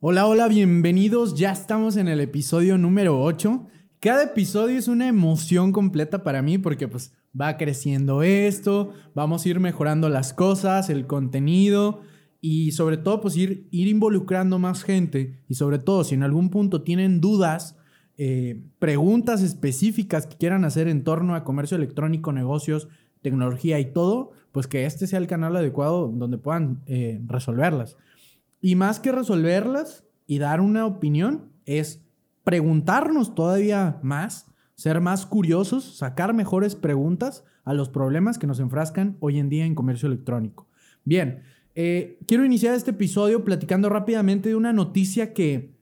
Hola, 0.00 0.28
hola, 0.28 0.46
bienvenidos. 0.46 1.34
Ya 1.34 1.50
estamos 1.50 1.96
en 1.96 2.06
el 2.06 2.20
episodio 2.20 2.78
número 2.78 3.20
8. 3.20 3.66
Cada 3.98 4.22
episodio 4.22 4.78
es 4.78 4.86
una 4.86 5.08
emoción 5.08 5.72
completa 5.72 6.22
para 6.22 6.40
mí 6.40 6.56
porque 6.56 6.86
pues 6.86 7.16
va 7.38 7.56
creciendo 7.56 8.22
esto, 8.22 8.92
vamos 9.16 9.44
a 9.44 9.48
ir 9.48 9.58
mejorando 9.58 10.08
las 10.08 10.32
cosas, 10.32 10.88
el 10.88 11.08
contenido 11.08 12.02
y 12.40 12.70
sobre 12.70 12.96
todo 12.96 13.20
pues 13.20 13.36
ir, 13.36 13.66
ir 13.72 13.88
involucrando 13.88 14.60
más 14.60 14.84
gente 14.84 15.42
y 15.48 15.54
sobre 15.54 15.80
todo 15.80 16.04
si 16.04 16.14
en 16.14 16.22
algún 16.22 16.50
punto 16.50 16.82
tienen 16.82 17.20
dudas, 17.20 17.76
eh, 18.18 18.62
preguntas 18.78 19.42
específicas 19.42 20.28
que 20.28 20.36
quieran 20.36 20.64
hacer 20.64 20.86
en 20.86 21.02
torno 21.02 21.34
a 21.34 21.42
comercio 21.42 21.76
electrónico, 21.76 22.32
negocios, 22.32 22.86
tecnología 23.20 23.80
y 23.80 23.92
todo, 23.92 24.30
pues 24.52 24.68
que 24.68 24.86
este 24.86 25.08
sea 25.08 25.18
el 25.18 25.26
canal 25.26 25.56
adecuado 25.56 26.06
donde 26.06 26.38
puedan 26.38 26.84
eh, 26.86 27.20
resolverlas. 27.26 27.96
Y 28.60 28.74
más 28.74 29.00
que 29.00 29.12
resolverlas 29.12 30.04
y 30.26 30.38
dar 30.38 30.60
una 30.60 30.86
opinión, 30.86 31.52
es 31.64 32.04
preguntarnos 32.44 33.34
todavía 33.34 33.98
más, 34.02 34.46
ser 34.74 35.00
más 35.00 35.26
curiosos, 35.26 35.96
sacar 35.98 36.34
mejores 36.34 36.74
preguntas 36.74 37.44
a 37.64 37.74
los 37.74 37.88
problemas 37.88 38.38
que 38.38 38.46
nos 38.46 38.60
enfrascan 38.60 39.16
hoy 39.20 39.38
en 39.38 39.48
día 39.48 39.66
en 39.66 39.74
comercio 39.74 40.06
electrónico. 40.06 40.66
Bien, 41.04 41.42
eh, 41.74 42.18
quiero 42.26 42.44
iniciar 42.44 42.74
este 42.74 42.92
episodio 42.92 43.44
platicando 43.44 43.88
rápidamente 43.88 44.48
de 44.48 44.56
una 44.56 44.72
noticia 44.72 45.32
que 45.34 45.78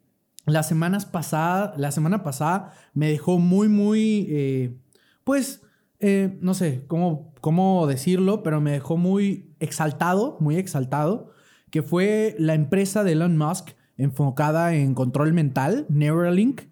semanas 0.62 1.06
pasadas, 1.06 1.78
la 1.78 1.90
semana 1.90 2.22
pasada 2.22 2.72
me 2.94 3.08
dejó 3.08 3.38
muy, 3.38 3.68
muy, 3.68 4.26
eh, 4.28 4.76
pues, 5.24 5.62
eh, 5.98 6.38
no 6.40 6.54
sé 6.54 6.84
cómo, 6.86 7.32
cómo 7.40 7.86
decirlo, 7.86 8.42
pero 8.42 8.60
me 8.60 8.72
dejó 8.72 8.96
muy 8.96 9.54
exaltado, 9.60 10.36
muy 10.40 10.56
exaltado 10.56 11.32
que 11.76 11.82
fue 11.82 12.34
la 12.38 12.54
empresa 12.54 13.04
de 13.04 13.12
Elon 13.12 13.36
Musk 13.36 13.72
enfocada 13.98 14.74
en 14.74 14.94
control 14.94 15.34
mental, 15.34 15.84
Neuralink, 15.90 16.62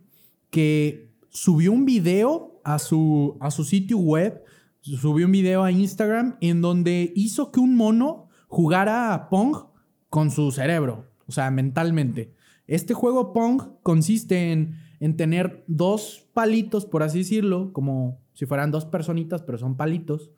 que 0.48 1.10
subió 1.28 1.72
un 1.72 1.84
video 1.84 2.58
a 2.64 2.78
su, 2.78 3.36
a 3.38 3.50
su 3.50 3.64
sitio 3.64 3.98
web, 3.98 4.42
subió 4.80 5.26
un 5.26 5.32
video 5.32 5.62
a 5.62 5.70
Instagram 5.70 6.38
en 6.40 6.62
donde 6.62 7.12
hizo 7.14 7.52
que 7.52 7.60
un 7.60 7.76
mono 7.76 8.30
jugara 8.48 9.12
a 9.12 9.28
Pong 9.28 9.66
con 10.08 10.30
su 10.30 10.50
cerebro, 10.52 11.04
o 11.26 11.32
sea, 11.32 11.50
mentalmente. 11.50 12.32
Este 12.66 12.94
juego 12.94 13.34
Pong 13.34 13.74
consiste 13.82 14.52
en, 14.52 14.78
en 15.00 15.18
tener 15.18 15.64
dos 15.66 16.26
palitos, 16.32 16.86
por 16.86 17.02
así 17.02 17.18
decirlo, 17.18 17.74
como 17.74 18.22
si 18.32 18.46
fueran 18.46 18.70
dos 18.70 18.86
personitas, 18.86 19.42
pero 19.42 19.58
son 19.58 19.76
palitos. 19.76 20.30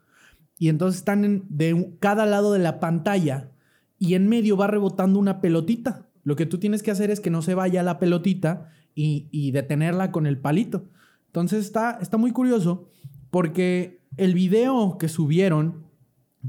Y 0.59 0.67
entonces 0.67 0.99
están 0.99 1.45
de 1.47 1.95
cada 2.01 2.25
lado 2.25 2.51
de 2.51 2.59
la 2.59 2.81
pantalla 2.81 3.51
y 3.99 4.13
en 4.13 4.27
medio 4.27 4.57
va 4.57 4.67
rebotando 4.67 5.19
una 5.19 5.41
pelotita. 5.41 6.07
Lo 6.23 6.35
que 6.35 6.45
tú 6.45 6.57
tienes 6.57 6.83
que 6.83 6.91
hacer 6.91 7.09
es 7.09 7.19
que 7.19 7.29
no 7.29 7.41
se 7.41 7.55
vaya 7.55 7.83
la 7.83 7.99
pelotita 7.99 8.69
y, 8.93 9.51
detenerla 9.51 10.11
con 10.11 10.25
el 10.25 10.39
palito. 10.39 10.89
Entonces 11.27 11.65
está, 11.65 11.99
está 12.01 12.17
muy 12.17 12.31
curioso 12.31 12.89
porque 13.29 14.01
el 14.17 14.33
video 14.33 14.97
que 14.97 15.07
subieron, 15.07 15.85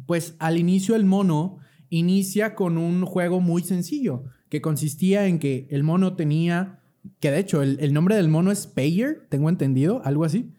pues 0.07 0.35
al 0.39 0.59
inicio 0.59 0.97
el 0.97 1.05
mono 1.05 1.59
inicia 1.91 2.55
con 2.55 2.79
un 2.79 3.05
juego 3.05 3.41
muy 3.41 3.63
sencillo, 3.63 4.25
que 4.49 4.63
consistía 4.63 5.27
en 5.27 5.39
que 5.39 5.67
el 5.71 5.83
mono 5.83 6.17
tenía, 6.17 6.81
que 7.21 7.31
de 7.31 7.39
hecho 7.39 7.63
el, 7.63 7.79
el 7.81 7.93
nombre 7.93 8.17
del 8.17 8.29
mono 8.29 8.51
es 8.51 8.67
Payer, 8.67 9.27
tengo 9.29 9.51
entendido, 9.51 10.01
algo 10.05 10.25
así, 10.25 10.51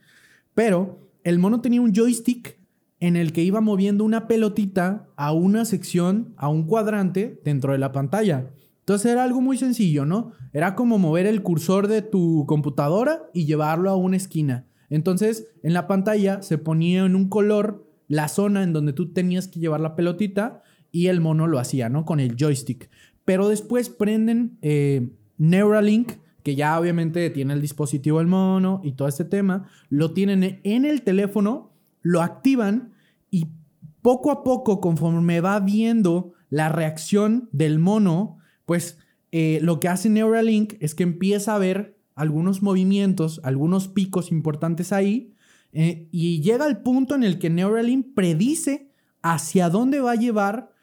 pero 0.54 1.10
el 1.24 1.40
mono 1.40 1.62
tenía 1.62 1.82
un 1.82 1.94
joystick 1.94 2.59
en 3.00 3.16
el 3.16 3.32
que 3.32 3.44
iba 3.44 3.62
moviendo 3.62 4.04
una 4.04 4.28
pelotita 4.28 5.08
a 5.16 5.32
una 5.32 5.66
sección, 5.66 6.34
a 6.38 6.50
un 6.50 6.64
cuadrante 6.64 7.40
dentro 7.44 7.72
de 7.72 7.80
la 7.80 7.92
pantalla. 7.92 8.52
Entonces 8.80 9.12
era 9.12 9.24
algo 9.24 9.42
muy 9.42 9.58
sencillo, 9.58 10.06
¿no? 10.06 10.32
Era 10.52 10.76
como 10.76 10.98
mover 10.98 11.26
el 11.26 11.42
cursor 11.42 11.88
de 11.88 12.02
tu 12.02 12.46
computadora 12.48 13.30
y 13.34 13.46
llevarlo 13.46 13.90
a 13.90 13.96
una 13.96 14.18
esquina. 14.18 14.66
Entonces 14.90 15.48
en 15.64 15.74
la 15.74 15.88
pantalla 15.88 16.42
se 16.42 16.58
ponía 16.58 17.06
en 17.06 17.16
un 17.16 17.30
color 17.30 17.88
la 18.08 18.28
zona 18.28 18.64
en 18.64 18.74
donde 18.74 18.92
tú 18.92 19.14
tenías 19.14 19.48
que 19.48 19.60
llevar 19.60 19.80
la 19.80 19.96
pelotita 19.96 20.64
y 20.92 21.08
el 21.08 21.22
mono 21.22 21.48
lo 21.48 21.60
hacía, 21.60 21.88
¿no? 21.88 22.04
Con 22.04 22.20
el 22.20 22.36
joystick. 22.36 22.90
Pero 23.24 23.48
después 23.48 23.90
prenden 23.90 24.58
eh, 24.62 25.12
Neuralink, 25.38 26.14
que 26.44 26.56
ya 26.56 26.78
obviamente 26.80 27.30
tiene 27.30 27.54
el 27.54 27.62
dispositivo 27.62 28.18
del 28.18 28.28
mono 28.28 28.82
y 28.84 28.94
todo 28.94 29.08
este 29.08 29.26
tema, 29.26 29.70
lo 29.90 30.14
tienen 30.14 30.60
en 30.64 30.86
el 30.86 31.04
teléfono 31.04 31.70
lo 32.02 32.22
activan 32.22 32.94
y 33.32 33.48
poco 34.02 34.32
a 34.32 34.44
poco, 34.44 34.80
conforme 34.82 35.42
va 35.42 35.60
viendo 35.60 36.34
la 36.50 36.70
reacción 36.70 37.50
del 37.52 37.80
mono, 37.80 38.38
pues 38.66 38.98
eh, 39.32 39.60
lo 39.62 39.80
que 39.80 39.88
hace 39.88 40.10
Neuralink 40.10 40.74
es 40.80 40.96
que 40.96 41.04
empieza 41.04 41.56
a 41.56 41.60
ver 41.60 41.98
algunos 42.16 42.62
movimientos, 42.62 43.40
algunos 43.44 43.88
picos 43.88 44.32
importantes 44.32 44.92
ahí, 44.92 45.34
eh, 45.72 46.08
y 46.12 46.42
llega 46.42 46.66
al 46.66 46.82
punto 46.82 47.16
en 47.16 47.24
el 47.24 47.38
que 47.38 47.50
Neuralink 47.50 48.14
predice 48.16 48.92
hacia 49.22 49.70
dónde 49.70 50.00
va 50.00 50.12
a 50.12 50.16
llevar 50.16 50.74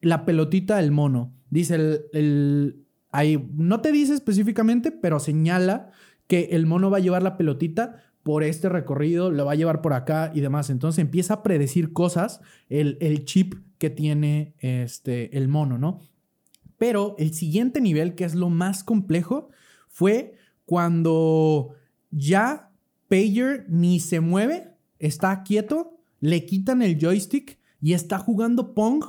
la 0.00 0.24
pelotita 0.24 0.76
del 0.76 0.92
mono. 0.92 1.34
Dice 1.50 1.74
el, 2.12 2.86
ahí, 3.10 3.48
no 3.54 3.80
te 3.80 3.90
dice 3.90 4.14
específicamente, 4.14 4.92
pero 4.92 5.18
señala 5.18 5.90
que 6.26 6.50
el 6.52 6.66
mono 6.66 6.90
va 6.90 6.98
a 6.98 7.00
llevar 7.00 7.22
la 7.22 7.36
pelotita 7.36 8.02
por 8.28 8.44
este 8.44 8.68
recorrido, 8.68 9.30
lo 9.30 9.46
va 9.46 9.52
a 9.52 9.54
llevar 9.54 9.80
por 9.80 9.94
acá 9.94 10.32
y 10.34 10.42
demás. 10.42 10.68
Entonces 10.68 10.98
empieza 10.98 11.32
a 11.32 11.42
predecir 11.42 11.94
cosas 11.94 12.42
el, 12.68 12.98
el 13.00 13.24
chip 13.24 13.54
que 13.78 13.88
tiene 13.88 14.54
este, 14.58 15.34
el 15.38 15.48
mono, 15.48 15.78
¿no? 15.78 16.02
Pero 16.76 17.14
el 17.16 17.32
siguiente 17.32 17.80
nivel, 17.80 18.14
que 18.14 18.24
es 18.26 18.34
lo 18.34 18.50
más 18.50 18.84
complejo, 18.84 19.48
fue 19.88 20.34
cuando 20.66 21.70
ya 22.10 22.70
Pager 23.08 23.64
ni 23.70 23.98
se 23.98 24.20
mueve, 24.20 24.74
está 24.98 25.42
quieto, 25.42 25.96
le 26.20 26.44
quitan 26.44 26.82
el 26.82 26.98
joystick 27.00 27.58
y 27.80 27.94
está 27.94 28.18
jugando 28.18 28.74
Pong, 28.74 29.06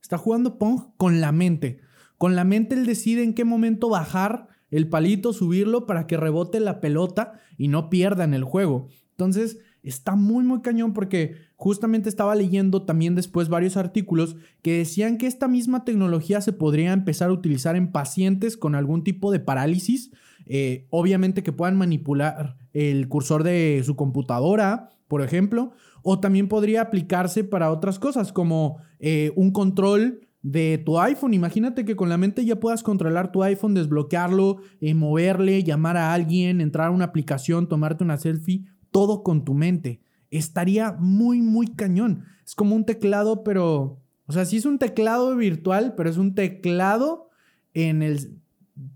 está 0.00 0.16
jugando 0.16 0.56
Pong 0.56 0.94
con 0.96 1.20
la 1.20 1.30
mente. 1.30 1.80
Con 2.16 2.36
la 2.36 2.44
mente 2.44 2.74
él 2.74 2.86
decide 2.86 3.22
en 3.22 3.34
qué 3.34 3.44
momento 3.44 3.90
bajar 3.90 4.48
el 4.72 4.88
palito, 4.88 5.32
subirlo 5.32 5.86
para 5.86 6.08
que 6.08 6.16
rebote 6.16 6.58
la 6.58 6.80
pelota 6.80 7.34
y 7.56 7.68
no 7.68 7.90
pierdan 7.90 8.34
el 8.34 8.42
juego. 8.42 8.88
Entonces, 9.10 9.58
está 9.82 10.16
muy, 10.16 10.44
muy 10.44 10.62
cañón 10.62 10.94
porque 10.94 11.36
justamente 11.56 12.08
estaba 12.08 12.34
leyendo 12.34 12.82
también 12.82 13.14
después 13.14 13.48
varios 13.48 13.76
artículos 13.76 14.36
que 14.62 14.78
decían 14.78 15.18
que 15.18 15.26
esta 15.26 15.46
misma 15.46 15.84
tecnología 15.84 16.40
se 16.40 16.52
podría 16.52 16.92
empezar 16.92 17.28
a 17.28 17.34
utilizar 17.34 17.76
en 17.76 17.92
pacientes 17.92 18.56
con 18.56 18.74
algún 18.74 19.04
tipo 19.04 19.30
de 19.30 19.40
parálisis. 19.40 20.10
Eh, 20.46 20.86
obviamente 20.90 21.42
que 21.42 21.52
puedan 21.52 21.76
manipular 21.76 22.56
el 22.72 23.08
cursor 23.08 23.44
de 23.44 23.82
su 23.84 23.94
computadora, 23.94 24.88
por 25.06 25.20
ejemplo, 25.22 25.72
o 26.02 26.18
también 26.18 26.48
podría 26.48 26.80
aplicarse 26.80 27.44
para 27.44 27.70
otras 27.70 27.98
cosas 27.98 28.32
como 28.32 28.78
eh, 28.98 29.32
un 29.36 29.52
control 29.52 30.26
de 30.42 30.82
tu 30.84 30.98
iPhone. 30.98 31.34
Imagínate 31.34 31.84
que 31.84 31.96
con 31.96 32.08
la 32.08 32.18
mente 32.18 32.44
ya 32.44 32.58
puedas 32.58 32.82
controlar 32.82 33.32
tu 33.32 33.42
iPhone, 33.42 33.74
desbloquearlo, 33.74 34.58
eh, 34.80 34.94
moverle, 34.94 35.62
llamar 35.62 35.96
a 35.96 36.12
alguien, 36.12 36.60
entrar 36.60 36.88
a 36.88 36.90
una 36.90 37.06
aplicación, 37.06 37.68
tomarte 37.68 38.04
una 38.04 38.18
selfie, 38.18 38.64
todo 38.90 39.22
con 39.22 39.44
tu 39.44 39.54
mente. 39.54 40.02
Estaría 40.30 40.92
muy, 40.92 41.40
muy 41.40 41.68
cañón. 41.68 42.24
Es 42.44 42.54
como 42.54 42.74
un 42.74 42.84
teclado, 42.84 43.44
pero, 43.44 44.02
o 44.26 44.32
sea, 44.32 44.44
sí 44.44 44.56
es 44.56 44.66
un 44.66 44.78
teclado 44.78 45.36
virtual, 45.36 45.94
pero 45.96 46.10
es 46.10 46.16
un 46.16 46.34
teclado 46.34 47.30
en 47.74 48.02
el 48.02 48.38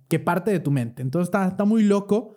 que 0.08 0.18
parte 0.18 0.50
de 0.50 0.60
tu 0.60 0.70
mente. 0.70 1.02
Entonces 1.02 1.28
está, 1.28 1.46
está 1.46 1.64
muy 1.64 1.82
loco 1.82 2.36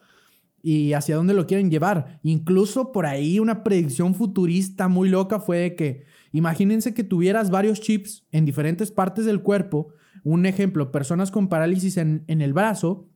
y 0.61 0.93
hacia 0.93 1.15
dónde 1.15 1.33
lo 1.33 1.47
quieren 1.47 1.71
llevar. 1.71 2.19
Incluso 2.23 2.91
por 2.91 3.05
ahí 3.05 3.39
una 3.39 3.63
predicción 3.63 4.13
futurista 4.13 4.87
muy 4.87 5.09
loca 5.09 5.39
fue 5.39 5.57
de 5.57 5.75
que 5.75 6.03
imagínense 6.31 6.93
que 6.93 7.03
tuvieras 7.03 7.49
varios 7.49 7.81
chips 7.81 8.25
en 8.31 8.45
diferentes 8.45 8.91
partes 8.91 9.25
del 9.25 9.41
cuerpo. 9.41 9.89
Un 10.23 10.45
ejemplo, 10.45 10.91
personas 10.91 11.31
con 11.31 11.47
parálisis 11.47 11.97
en, 11.97 12.23
el 12.27 12.53
brazo 12.53 13.07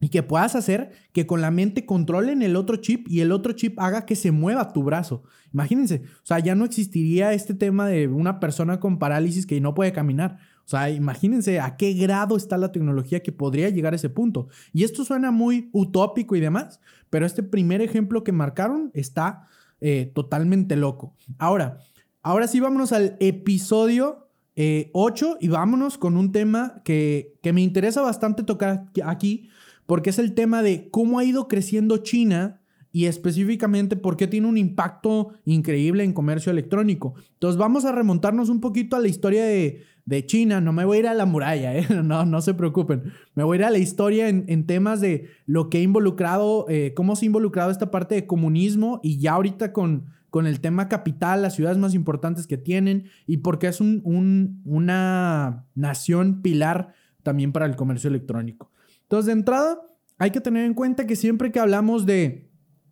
y 0.00 0.08
que 0.10 0.22
puedas 0.22 0.54
hacer 0.54 0.92
que 1.12 1.26
con 1.26 1.40
la 1.40 1.50
mente 1.50 1.86
controlen 1.86 2.42
el 2.42 2.56
otro 2.56 2.76
chip 2.76 3.08
y 3.08 3.20
el 3.20 3.32
otro 3.32 3.52
chip 3.52 3.78
haga 3.80 4.04
que 4.04 4.16
se 4.16 4.30
mueva 4.30 4.72
tu 4.72 4.82
brazo. 4.82 5.22
Imagínense, 5.52 6.02
o 6.22 6.26
sea, 6.26 6.38
ya 6.38 6.54
no 6.54 6.64
existiría 6.64 7.32
este 7.32 7.54
tema 7.54 7.86
de 7.86 8.08
una 8.08 8.40
persona 8.40 8.78
con 8.78 8.98
parálisis 8.98 9.46
que 9.46 9.60
no 9.60 9.74
puede 9.74 9.92
caminar. 9.92 10.38
O 10.66 10.68
sea, 10.68 10.90
imagínense 10.90 11.60
a 11.60 11.76
qué 11.76 11.92
grado 11.92 12.36
está 12.36 12.58
la 12.58 12.72
tecnología 12.72 13.22
que 13.22 13.32
podría 13.32 13.70
llegar 13.70 13.92
a 13.92 13.96
ese 13.96 14.10
punto. 14.10 14.48
Y 14.72 14.82
esto 14.82 15.04
suena 15.04 15.30
muy 15.30 15.70
utópico 15.72 16.34
y 16.34 16.40
demás, 16.40 16.80
pero 17.08 17.24
este 17.24 17.42
primer 17.42 17.80
ejemplo 17.80 18.24
que 18.24 18.32
marcaron 18.32 18.90
está 18.92 19.46
eh, 19.80 20.10
totalmente 20.14 20.74
loco. 20.74 21.14
Ahora, 21.38 21.78
ahora 22.26 22.48
sí 22.48 22.58
vámonos 22.58 22.90
al 22.90 23.16
episodio 23.20 24.26
8 24.56 24.56
eh, 24.56 25.38
y 25.40 25.46
vámonos 25.46 25.96
con 25.96 26.16
un 26.16 26.32
tema 26.32 26.82
que, 26.84 27.38
que 27.40 27.52
me 27.52 27.60
interesa 27.62 28.00
bastante 28.00 28.42
tocar 28.42 28.90
aquí, 29.04 29.48
porque 29.86 30.10
es 30.10 30.18
el 30.18 30.34
tema 30.34 30.60
de 30.64 30.90
cómo 30.90 31.20
ha 31.20 31.24
ido 31.24 31.46
creciendo 31.46 31.98
China 31.98 32.60
y 32.90 33.04
específicamente 33.04 33.94
por 33.94 34.16
qué 34.16 34.26
tiene 34.26 34.48
un 34.48 34.58
impacto 34.58 35.34
increíble 35.44 36.02
en 36.02 36.12
comercio 36.12 36.50
electrónico. 36.50 37.14
Entonces 37.34 37.58
vamos 37.58 37.84
a 37.84 37.92
remontarnos 37.92 38.48
un 38.48 38.60
poquito 38.60 38.96
a 38.96 39.00
la 39.00 39.06
historia 39.06 39.44
de, 39.44 39.84
de 40.04 40.26
China, 40.26 40.60
no 40.60 40.72
me 40.72 40.84
voy 40.84 40.96
a 40.96 41.00
ir 41.00 41.06
a 41.06 41.14
la 41.14 41.26
muralla, 41.26 41.76
¿eh? 41.76 41.86
no, 42.02 42.26
no 42.26 42.42
se 42.42 42.54
preocupen, 42.54 43.12
me 43.36 43.44
voy 43.44 43.58
a 43.58 43.60
ir 43.60 43.64
a 43.66 43.70
la 43.70 43.78
historia 43.78 44.28
en, 44.28 44.66
temas 44.66 45.00
de 45.00 45.28
lo 45.46 45.70
que 45.70 45.78
ha 45.78 45.82
involucrado, 45.82 46.66
eh, 46.68 46.92
cómo 46.96 47.14
se 47.14 47.24
ha 47.24 47.26
involucrado 47.26 47.70
esta 47.70 47.92
parte 47.92 48.16
de 48.16 48.26
comunismo 48.26 48.98
y 49.04 49.18
ya 49.18 49.34
ahorita 49.34 49.72
con, 49.72 50.06
con 50.36 50.46
el 50.46 50.60
tema 50.60 50.90
capital, 50.90 51.40
las 51.40 51.54
ciudades 51.54 51.78
más 51.78 51.94
importantes 51.94 52.46
que 52.46 52.58
tienen 52.58 53.06
y 53.26 53.38
porque 53.38 53.68
es 53.68 53.80
un, 53.80 54.60
una 54.66 55.64
nación 55.74 56.42
pilar 56.42 56.92
también 57.22 57.52
para 57.52 57.64
el 57.64 57.74
comercio 57.74 58.08
electrónico. 58.08 58.70
Entonces, 59.04 59.24
de 59.24 59.32
entrada, 59.32 59.80
hay 60.18 60.32
que 60.32 60.42
tener 60.42 60.66
en 60.66 60.74
cuenta 60.74 61.06
que 61.06 61.16
siempre 61.16 61.50
que 61.50 61.58
hablamos 61.58 62.04
de 62.04 62.50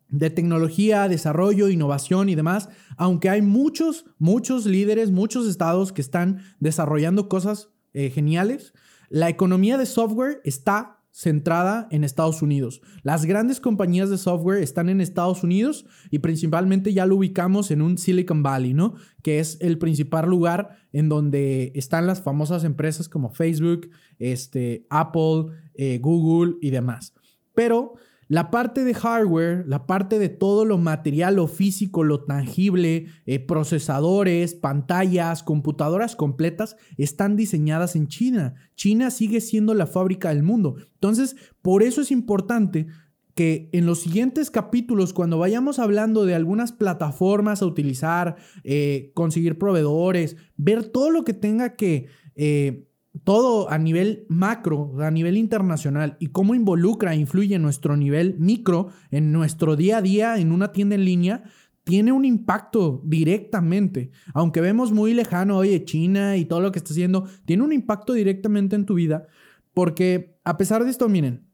de 0.08 0.30
tecnología, 0.30 1.06
desarrollo, 1.06 1.68
innovación 1.68 2.30
y 2.30 2.34
demás, 2.34 2.70
aunque 2.96 3.28
hay 3.28 3.42
muchos, 3.42 4.06
muchos 4.16 4.64
líderes, 4.64 5.10
muchos 5.10 5.46
estados 5.46 5.92
que 5.92 6.00
están 6.00 6.38
desarrollando 6.60 7.28
cosas 7.28 7.68
eh, 7.92 8.08
geniales, 8.08 8.72
la 9.10 9.28
economía 9.28 9.76
de 9.76 9.84
software 9.84 10.40
está 10.44 10.93
centrada 11.14 11.86
en 11.92 12.02
Estados 12.02 12.42
Unidos. 12.42 12.82
Las 13.04 13.24
grandes 13.24 13.60
compañías 13.60 14.10
de 14.10 14.18
software 14.18 14.60
están 14.60 14.88
en 14.88 15.00
Estados 15.00 15.44
Unidos 15.44 15.86
y 16.10 16.18
principalmente 16.18 16.92
ya 16.92 17.06
lo 17.06 17.14
ubicamos 17.14 17.70
en 17.70 17.82
un 17.82 17.98
Silicon 17.98 18.42
Valley, 18.42 18.74
¿no? 18.74 18.94
Que 19.22 19.38
es 19.38 19.56
el 19.60 19.78
principal 19.78 20.28
lugar 20.28 20.76
en 20.92 21.08
donde 21.08 21.70
están 21.76 22.08
las 22.08 22.20
famosas 22.20 22.64
empresas 22.64 23.08
como 23.08 23.30
Facebook, 23.30 23.90
este, 24.18 24.86
Apple, 24.90 25.54
eh, 25.74 25.98
Google 25.98 26.56
y 26.60 26.70
demás. 26.70 27.14
Pero 27.54 27.94
la 28.28 28.50
parte 28.50 28.84
de 28.84 28.94
hardware, 28.94 29.64
la 29.66 29.86
parte 29.86 30.18
de 30.18 30.28
todo 30.28 30.64
lo 30.64 30.78
material, 30.78 31.36
lo 31.36 31.46
físico, 31.46 32.04
lo 32.04 32.24
tangible, 32.24 33.06
eh, 33.26 33.38
procesadores, 33.38 34.54
pantallas, 34.54 35.42
computadoras 35.42 36.16
completas, 36.16 36.76
están 36.96 37.36
diseñadas 37.36 37.96
en 37.96 38.08
China. 38.08 38.54
China 38.74 39.10
sigue 39.10 39.40
siendo 39.40 39.74
la 39.74 39.86
fábrica 39.86 40.30
del 40.30 40.42
mundo. 40.42 40.76
Entonces, 40.94 41.36
por 41.62 41.82
eso 41.82 42.00
es 42.00 42.10
importante 42.10 42.86
que 43.34 43.68
en 43.72 43.84
los 43.84 44.00
siguientes 44.00 44.50
capítulos, 44.50 45.12
cuando 45.12 45.38
vayamos 45.38 45.78
hablando 45.78 46.24
de 46.24 46.34
algunas 46.34 46.72
plataformas 46.72 47.62
a 47.62 47.66
utilizar, 47.66 48.36
eh, 48.62 49.10
conseguir 49.14 49.58
proveedores, 49.58 50.36
ver 50.56 50.84
todo 50.84 51.10
lo 51.10 51.24
que 51.24 51.34
tenga 51.34 51.74
que... 51.74 52.06
Eh, 52.36 52.88
todo 53.22 53.70
a 53.70 53.78
nivel 53.78 54.26
macro, 54.28 54.92
a 55.00 55.10
nivel 55.10 55.36
internacional, 55.36 56.16
y 56.18 56.28
cómo 56.28 56.54
involucra 56.54 57.14
e 57.14 57.18
influye 57.18 57.58
nuestro 57.58 57.96
nivel 57.96 58.36
micro, 58.38 58.88
en 59.10 59.32
nuestro 59.32 59.76
día 59.76 59.98
a 59.98 60.02
día, 60.02 60.38
en 60.38 60.50
una 60.50 60.72
tienda 60.72 60.96
en 60.96 61.04
línea, 61.04 61.44
tiene 61.84 62.12
un 62.12 62.24
impacto 62.24 63.02
directamente. 63.04 64.10
Aunque 64.32 64.60
vemos 64.60 64.90
muy 64.90 65.14
lejano, 65.14 65.58
oye, 65.58 65.84
China 65.84 66.36
y 66.36 66.46
todo 66.46 66.60
lo 66.60 66.72
que 66.72 66.78
está 66.78 66.92
haciendo, 66.92 67.28
tiene 67.44 67.62
un 67.62 67.72
impacto 67.72 68.14
directamente 68.14 68.74
en 68.74 68.86
tu 68.86 68.94
vida, 68.94 69.26
porque 69.74 70.36
a 70.44 70.56
pesar 70.56 70.82
de 70.84 70.90
esto, 70.90 71.08
miren, 71.08 71.46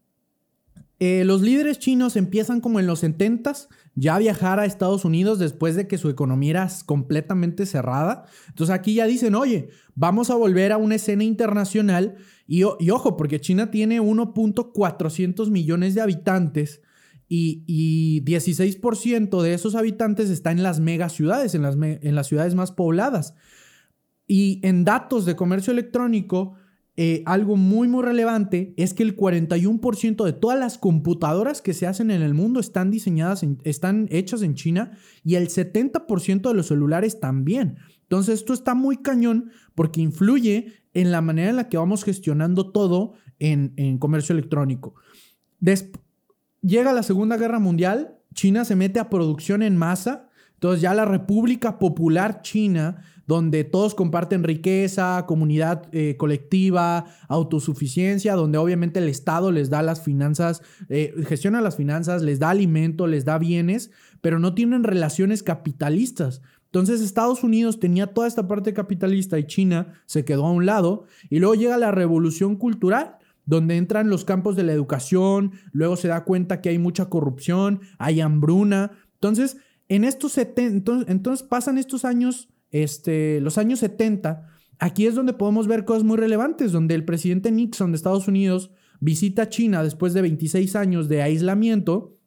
eh, 0.99 1.23
los 1.25 1.41
líderes 1.41 1.79
chinos 1.79 2.15
empiezan 2.15 2.61
como 2.61 2.79
en 2.79 2.87
los 2.87 3.03
70s 3.03 3.67
ya 3.95 4.17
viajar 4.17 4.59
a 4.59 4.65
Estados 4.65 5.05
Unidos 5.05 5.39
después 5.39 5.75
de 5.75 5.87
que 5.87 5.97
su 5.97 6.09
economía 6.09 6.51
era 6.51 6.69
completamente 6.85 7.65
cerrada. 7.65 8.25
Entonces 8.47 8.73
aquí 8.73 8.95
ya 8.95 9.05
dicen, 9.05 9.35
oye, 9.35 9.69
vamos 9.95 10.29
a 10.29 10.35
volver 10.35 10.71
a 10.71 10.77
una 10.77 10.95
escena 10.95 11.23
internacional 11.23 12.15
y, 12.47 12.63
ojo, 12.63 13.17
porque 13.17 13.39
China 13.39 13.71
tiene 13.71 14.01
1.400 14.01 15.49
millones 15.49 15.95
de 15.95 16.01
habitantes 16.01 16.81
y, 17.27 17.63
y 17.65 18.21
16% 18.25 19.41
de 19.41 19.53
esos 19.53 19.75
habitantes 19.75 20.29
está 20.29 20.51
en 20.51 20.63
las 20.63 20.79
megaciudades, 20.79 21.55
en 21.55 21.65
en 21.83 22.15
las 22.15 22.27
ciudades 22.27 22.55
más 22.55 22.71
pobladas. 22.71 23.35
Y 24.27 24.59
en 24.63 24.85
datos 24.85 25.25
de 25.25 25.35
comercio 25.35 25.71
electrónico, 25.71 26.55
eh, 26.97 27.23
algo 27.25 27.55
muy 27.55 27.87
muy 27.87 28.03
relevante 28.03 28.73
es 28.75 28.93
que 28.93 29.03
el 29.03 29.15
41% 29.15 30.25
de 30.25 30.33
todas 30.33 30.59
las 30.59 30.77
computadoras 30.77 31.61
que 31.61 31.73
se 31.73 31.87
hacen 31.87 32.11
en 32.11 32.21
el 32.21 32.33
mundo 32.33 32.59
están 32.59 32.91
diseñadas, 32.91 33.45
están 33.63 34.07
hechas 34.11 34.41
en 34.41 34.55
China 34.55 34.97
y 35.23 35.35
el 35.35 35.47
70% 35.47 36.49
de 36.49 36.53
los 36.53 36.67
celulares 36.67 37.21
también. 37.21 37.77
Entonces 38.01 38.41
esto 38.41 38.53
está 38.53 38.75
muy 38.75 38.97
cañón 38.97 39.51
porque 39.73 40.01
influye 40.01 40.73
en 40.93 41.11
la 41.11 41.21
manera 41.21 41.49
en 41.51 41.55
la 41.55 41.69
que 41.69 41.77
vamos 41.77 42.03
gestionando 42.03 42.71
todo 42.71 43.13
en, 43.39 43.97
comercio 43.97 44.33
electrónico. 44.33 44.93
llega 46.61 46.91
la 46.91 47.03
Segunda 47.03 47.37
Guerra 47.37 47.59
Mundial, 47.59 48.17
China 48.33 48.65
se 48.65 48.75
mete 48.75 48.99
a 48.99 49.09
producción 49.09 49.63
en 49.63 49.77
masa, 49.77 50.29
entonces 50.55 50.81
ya 50.81 50.93
la 50.93 51.05
República 51.05 51.79
Popular 51.79 52.41
China 52.41 53.03
donde 53.27 53.63
todos 53.63 53.95
comparten 53.95 54.43
riqueza, 54.43 55.25
comunidad 55.27 55.87
eh, 55.91 56.17
colectiva, 56.17 57.05
autosuficiencia, 57.27 58.35
donde 58.35 58.57
obviamente 58.57 58.99
el 58.99 59.09
Estado 59.09 59.51
les 59.51 59.69
da 59.69 59.81
las 59.81 60.01
finanzas, 60.01 60.61
eh, 60.89 61.13
gestiona 61.27 61.61
las 61.61 61.75
finanzas, 61.75 62.21
les 62.21 62.39
da 62.39 62.49
alimento, 62.49 63.07
les 63.07 63.25
da 63.25 63.37
bienes, 63.37 63.91
pero 64.21 64.39
no 64.39 64.53
tienen 64.53 64.83
relaciones 64.83 65.43
capitalistas. 65.43 66.41
Entonces 66.65 67.01
Estados 67.01 67.43
Unidos 67.43 67.79
tenía 67.79 68.07
toda 68.07 68.27
esta 68.27 68.47
parte 68.47 68.73
capitalista 68.73 69.37
y 69.37 69.45
China 69.45 70.01
se 70.05 70.23
quedó 70.23 70.45
a 70.45 70.51
un 70.51 70.65
lado 70.65 71.05
y 71.29 71.39
luego 71.39 71.55
llega 71.55 71.77
la 71.77 71.91
revolución 71.91 72.55
cultural 72.55 73.17
donde 73.45 73.75
entran 73.75 74.09
los 74.09 74.23
campos 74.23 74.55
de 74.55 74.63
la 74.63 74.71
educación, 74.71 75.51
luego 75.73 75.97
se 75.97 76.07
da 76.07 76.23
cuenta 76.23 76.61
que 76.61 76.69
hay 76.69 76.77
mucha 76.77 77.09
corrupción, 77.09 77.81
hay 77.97 78.21
hambruna. 78.21 78.91
Entonces, 79.15 79.57
en 79.89 80.05
estos 80.05 80.37
entonces 80.37 81.43
pasan 81.45 81.77
estos 81.77 82.05
años 82.05 82.47
este, 82.71 83.41
los 83.41 83.57
años 83.57 83.79
70, 83.79 84.47
aquí 84.79 85.05
es 85.05 85.15
donde 85.15 85.33
podemos 85.33 85.67
ver 85.67 85.85
cosas 85.85 86.03
muy 86.03 86.17
relevantes, 86.17 86.71
donde 86.71 86.95
el 86.95 87.05
presidente 87.05 87.51
Nixon 87.51 87.91
de 87.91 87.97
Estados 87.97 88.27
Unidos 88.27 88.71
visita 88.99 89.49
China 89.49 89.83
después 89.83 90.13
de 90.13 90.21
26 90.21 90.75
años 90.75 91.09
de 91.09 91.21
aislamiento 91.21 92.17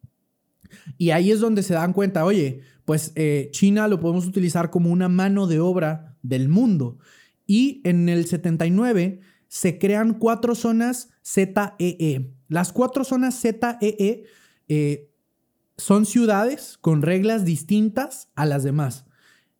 y 0.99 1.11
ahí 1.11 1.31
es 1.31 1.41
donde 1.41 1.63
se 1.63 1.75
dan 1.75 1.93
cuenta, 1.93 2.25
oye, 2.25 2.61
pues 2.85 3.13
eh, 3.15 3.49
China 3.53 3.89
lo 3.89 4.01
podemos 4.01 4.27
utilizar 4.27 4.71
como 4.71 4.91
una 4.91 5.09
mano 5.09 5.47
de 5.47 5.61
obra 5.61 6.17
del 6.23 6.49
mundo. 6.49 6.99
Y 7.47 7.81
en 7.85 8.09
el 8.09 8.27
79 8.27 9.21
se 9.49 9.79
crean 9.79 10.15
cuatro 10.15 10.55
zonas 10.55 11.11
ZEE. 11.25 11.75
E. 11.79 12.35
Las 12.49 12.73
cuatro 12.73 13.05
zonas 13.05 13.41
ZEE 13.41 13.79
e, 13.81 14.25
eh, 14.69 15.11
son 15.77 16.07
ciudades 16.07 16.79
con 16.81 17.03
reglas 17.03 17.45
distintas 17.45 18.29
a 18.35 18.47
las 18.47 18.63
demás 18.63 19.07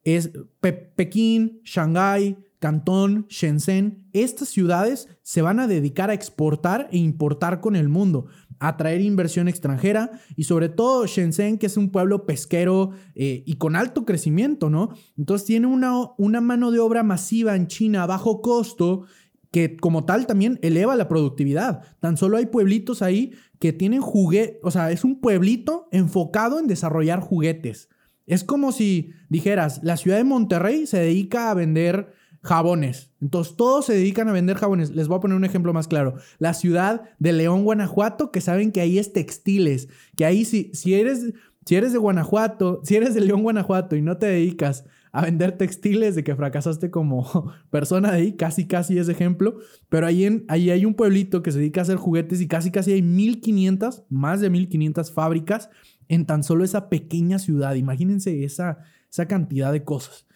es 0.05 0.31
Pekín, 0.61 1.61
Shanghái, 1.65 2.37
Cantón, 2.59 3.27
Shenzhen. 3.29 4.07
Estas 4.13 4.49
ciudades 4.49 5.09
se 5.23 5.43
van 5.43 5.61
a 5.61 5.67
dedicar 5.67 6.11
a 6.11 6.15
exportar 6.15 6.89
e 6.93 6.99
importar 6.99 7.61
con 7.61 7.77
el 7.77 7.89
mundo, 7.89 8.27
a 8.59 8.69
atraer 8.69 9.01
inversión 9.01 9.49
extranjera 9.49 10.13
y 10.37 10.45
sobre 10.45 10.69
todo 10.69 11.07
Shenzhen, 11.07 11.59
que 11.59 11.67
es 11.67 11.77
un 11.77 11.91
pueblo 11.91 12.25
pesquero 12.25 12.93
eh, 13.15 13.43
y 13.45 13.57
con 13.57 13.77
alto 13.77 14.05
crecimiento, 14.05 14.71
¿no? 14.71 14.95
Entonces 15.19 15.47
tiene 15.47 15.67
una, 15.67 15.93
una 16.17 16.41
mano 16.41 16.71
de 16.71 16.79
obra 16.79 17.03
masiva 17.03 17.57
en 17.57 17.67
China 17.67 18.05
a 18.05 18.07
bajo 18.07 18.41
costo 18.41 19.05
que 19.51 19.77
como 19.77 20.05
tal 20.05 20.27
también 20.27 20.59
eleva 20.63 20.97
la 20.97 21.07
productividad. 21.07 21.83
Tan 22.01 22.17
solo 22.17 22.39
hay 22.39 22.47
pueblitos 22.47 23.03
ahí 23.03 23.35
que 23.61 23.73
tienen 23.73 24.01
juguetes, 24.01 24.57
o 24.63 24.71
sea, 24.71 24.91
es 24.91 25.05
un 25.05 25.21
pueblito 25.21 25.89
enfocado 25.93 26.59
en 26.59 26.67
desarrollar 26.67 27.21
juguetes. 27.21 27.89
Es 28.27 28.45
como 28.45 28.73
si 28.73 29.13
dijeras, 29.29 29.81
la 29.83 29.97
ciudad 29.97 30.17
de 30.17 30.25
Monterrey 30.25 30.87
se 30.87 30.99
dedica 30.99 31.51
a 31.51 31.55
vender 31.55 32.13
jabones. 32.45 33.11
Entonces 33.21 33.57
todos 33.57 33.87
se 33.87 33.95
dedican 33.95 34.29
a 34.29 34.33
vender 34.33 34.57
jabones. 34.57 34.91
Les 34.91 35.09
voy 35.09 35.17
a 35.17 35.21
poner 35.21 35.37
un 35.37 35.45
ejemplo 35.45 35.73
más 35.73 35.89
claro. 35.89 36.17
La 36.39 36.55
ciudad 36.55 37.03
de 37.19 37.33
León, 37.33 37.65
Guanajuato, 37.65 38.31
que 38.31 38.41
saben 38.41 38.71
que 38.71 38.83
ahí 38.83 38.99
es 38.99 39.13
textiles, 39.13 39.89
que 40.17 40.27
ahí 40.27 40.45
si, 40.45 40.71
si, 40.75 40.95
eres, 40.95 41.33
si 41.65 41.75
eres 41.75 41.93
de 41.93 41.99
Guanajuato, 41.99 42.83
si 42.85 42.97
eres 42.97 43.15
de 43.15 43.23
León, 43.23 43.43
Guanajuato 43.43 43.97
y 43.97 44.03
no 44.03 44.19
te 44.19 44.27
dedicas 44.27 44.85
a 45.11 45.23
vender 45.23 45.53
textiles, 45.53 46.17
de 46.17 46.25
que 46.25 46.35
fracasaste 46.35 46.91
como 46.91 47.53
persona 47.71 48.11
de 48.11 48.17
ahí, 48.17 48.33
casi 48.33 48.67
casi 48.67 48.99
es 48.99 49.09
ejemplo, 49.09 49.59
pero 49.89 50.07
ahí, 50.07 50.25
en, 50.25 50.45
ahí 50.49 50.71
hay 50.71 50.85
un 50.85 50.95
pueblito 50.95 51.43
que 51.43 51.53
se 51.53 51.59
dedica 51.59 51.81
a 51.81 51.83
hacer 51.83 51.97
juguetes 51.97 52.41
y 52.41 52.49
casi 52.49 52.71
casi 52.73 52.93
hay 52.93 53.03
1500, 53.03 54.03
más 54.11 54.41
de 54.41 54.51
1500 54.51 55.13
fábricas 55.13 55.71
en 56.09 56.27
tan 56.27 56.43
solo 56.43 56.65
esa 56.65 56.89
pequeña 56.89 57.39
ciudad. 57.39 57.75
Imagínense 57.75 58.45
esa, 58.45 58.79
esa 59.11 59.27
cantidad 59.27 59.73
de 59.73 59.85
cosas. 59.85 60.27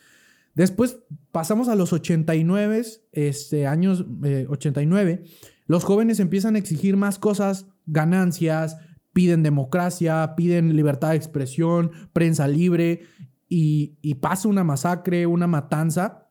Después 0.54 0.98
pasamos 1.30 1.68
a 1.68 1.76
los 1.76 1.92
89, 1.92 2.82
este, 3.12 3.66
años 3.66 4.04
89. 4.48 5.10
Eh, 5.12 5.30
los 5.66 5.84
jóvenes 5.84 6.18
empiezan 6.18 6.56
a 6.56 6.58
exigir 6.58 6.96
más 6.96 7.18
cosas, 7.18 7.66
ganancias, 7.86 8.76
piden 9.12 9.42
democracia, 9.42 10.34
piden 10.36 10.74
libertad 10.74 11.10
de 11.10 11.16
expresión, 11.16 11.92
prensa 12.12 12.48
libre 12.48 13.02
y, 13.48 13.98
y 14.02 14.14
pasa 14.14 14.48
una 14.48 14.64
masacre, 14.64 15.26
una 15.26 15.46
matanza. 15.46 16.28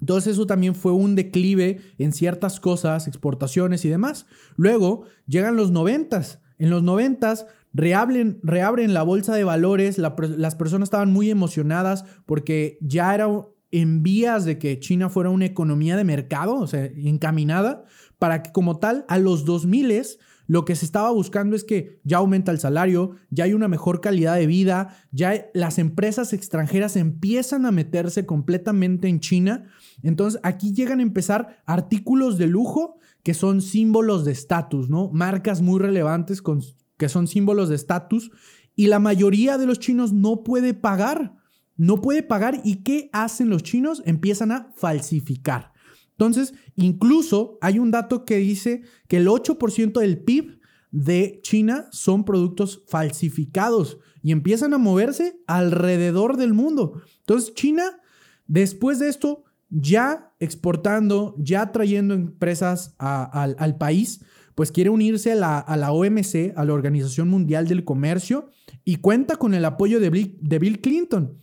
Entonces 0.00 0.34
eso 0.34 0.46
también 0.46 0.74
fue 0.74 0.92
un 0.92 1.14
declive 1.16 1.80
en 1.98 2.12
ciertas 2.12 2.60
cosas, 2.60 3.08
exportaciones 3.08 3.84
y 3.84 3.88
demás. 3.88 4.26
Luego 4.56 5.06
llegan 5.26 5.56
los 5.56 5.70
noventas. 5.70 6.40
En 6.58 6.70
los 6.70 6.82
noventas 6.82 7.46
reabren, 7.76 8.94
la 8.94 9.02
bolsa 9.02 9.34
de 9.34 9.44
valores, 9.44 9.98
las 9.98 10.54
personas 10.54 10.86
estaban 10.86 11.12
muy 11.12 11.30
emocionadas 11.30 12.04
porque 12.24 12.78
ya 12.80 13.14
era 13.14 13.28
en 13.70 14.02
vías 14.02 14.44
de 14.44 14.58
que 14.58 14.78
China 14.80 15.10
fuera 15.10 15.30
una 15.30 15.44
economía 15.44 15.96
de 15.96 16.04
mercado, 16.04 16.54
o 16.54 16.66
sea, 16.66 16.84
encaminada, 16.84 17.84
para 18.18 18.42
que 18.42 18.52
como 18.52 18.78
tal 18.78 19.04
a 19.08 19.18
los 19.18 19.44
2000 19.44 20.04
lo 20.46 20.64
que 20.64 20.76
se 20.76 20.84
estaba 20.84 21.10
buscando 21.10 21.56
es 21.56 21.64
que 21.64 22.00
ya 22.04 22.18
aumenta 22.18 22.52
el 22.52 22.60
salario, 22.60 23.16
ya 23.30 23.44
hay 23.44 23.52
una 23.52 23.68
mejor 23.68 24.00
calidad 24.00 24.36
de 24.36 24.46
vida, 24.46 24.96
ya 25.10 25.46
las 25.54 25.78
empresas 25.78 26.32
extranjeras 26.32 26.96
empiezan 26.96 27.66
a 27.66 27.72
meterse 27.72 28.26
completamente 28.26 29.08
en 29.08 29.18
China. 29.18 29.64
Entonces 30.02 30.40
aquí 30.44 30.72
llegan 30.72 31.00
a 31.00 31.02
empezar 31.02 31.62
artículos 31.66 32.38
de 32.38 32.46
lujo 32.46 32.98
que 33.24 33.34
son 33.34 33.60
símbolos 33.60 34.24
de 34.24 34.32
estatus, 34.32 34.88
¿no? 34.88 35.10
Marcas 35.12 35.62
muy 35.62 35.80
relevantes 35.80 36.40
con, 36.40 36.62
que 36.96 37.08
son 37.08 37.26
símbolos 37.26 37.68
de 37.68 37.76
estatus 37.76 38.30
y 38.74 38.86
la 38.86 38.98
mayoría 38.98 39.58
de 39.58 39.66
los 39.66 39.78
chinos 39.78 40.12
no 40.12 40.44
puede 40.44 40.74
pagar. 40.74 41.36
No 41.76 42.00
puede 42.00 42.22
pagar 42.22 42.60
y 42.64 42.76
¿qué 42.76 43.10
hacen 43.12 43.50
los 43.50 43.62
chinos? 43.62 44.02
Empiezan 44.06 44.52
a 44.52 44.72
falsificar. 44.76 45.72
Entonces, 46.12 46.54
incluso 46.76 47.58
hay 47.60 47.78
un 47.78 47.90
dato 47.90 48.24
que 48.24 48.36
dice 48.36 48.82
que 49.08 49.18
el 49.18 49.28
8% 49.28 50.00
del 50.00 50.18
PIB 50.24 50.60
de 50.90 51.40
China 51.42 51.88
son 51.90 52.24
productos 52.24 52.82
falsificados 52.88 53.98
y 54.22 54.32
empiezan 54.32 54.72
a 54.72 54.78
moverse 54.78 55.38
alrededor 55.46 56.38
del 56.38 56.54
mundo. 56.54 57.02
Entonces, 57.18 57.52
China, 57.54 58.00
después 58.46 58.98
de 58.98 59.08
esto, 59.08 59.44
ya 59.68 60.32
exportando, 60.38 61.34
ya 61.38 61.70
trayendo 61.72 62.14
empresas 62.14 62.94
al 62.98 63.76
país, 63.76 64.24
pues 64.56 64.72
quiere 64.72 64.90
unirse 64.90 65.30
a 65.30 65.36
la, 65.76 65.92
OMC, 65.92 66.52
a 66.56 66.64
la 66.64 66.72
Organización 66.72 67.28
Mundial 67.28 67.68
del 67.68 67.84
Comercio, 67.84 68.48
y 68.84 68.96
cuenta 68.96 69.36
con 69.36 69.54
el 69.54 69.64
apoyo 69.64 70.00
de 70.00 70.10
Bill 70.58 70.80
Clinton. 70.80 71.38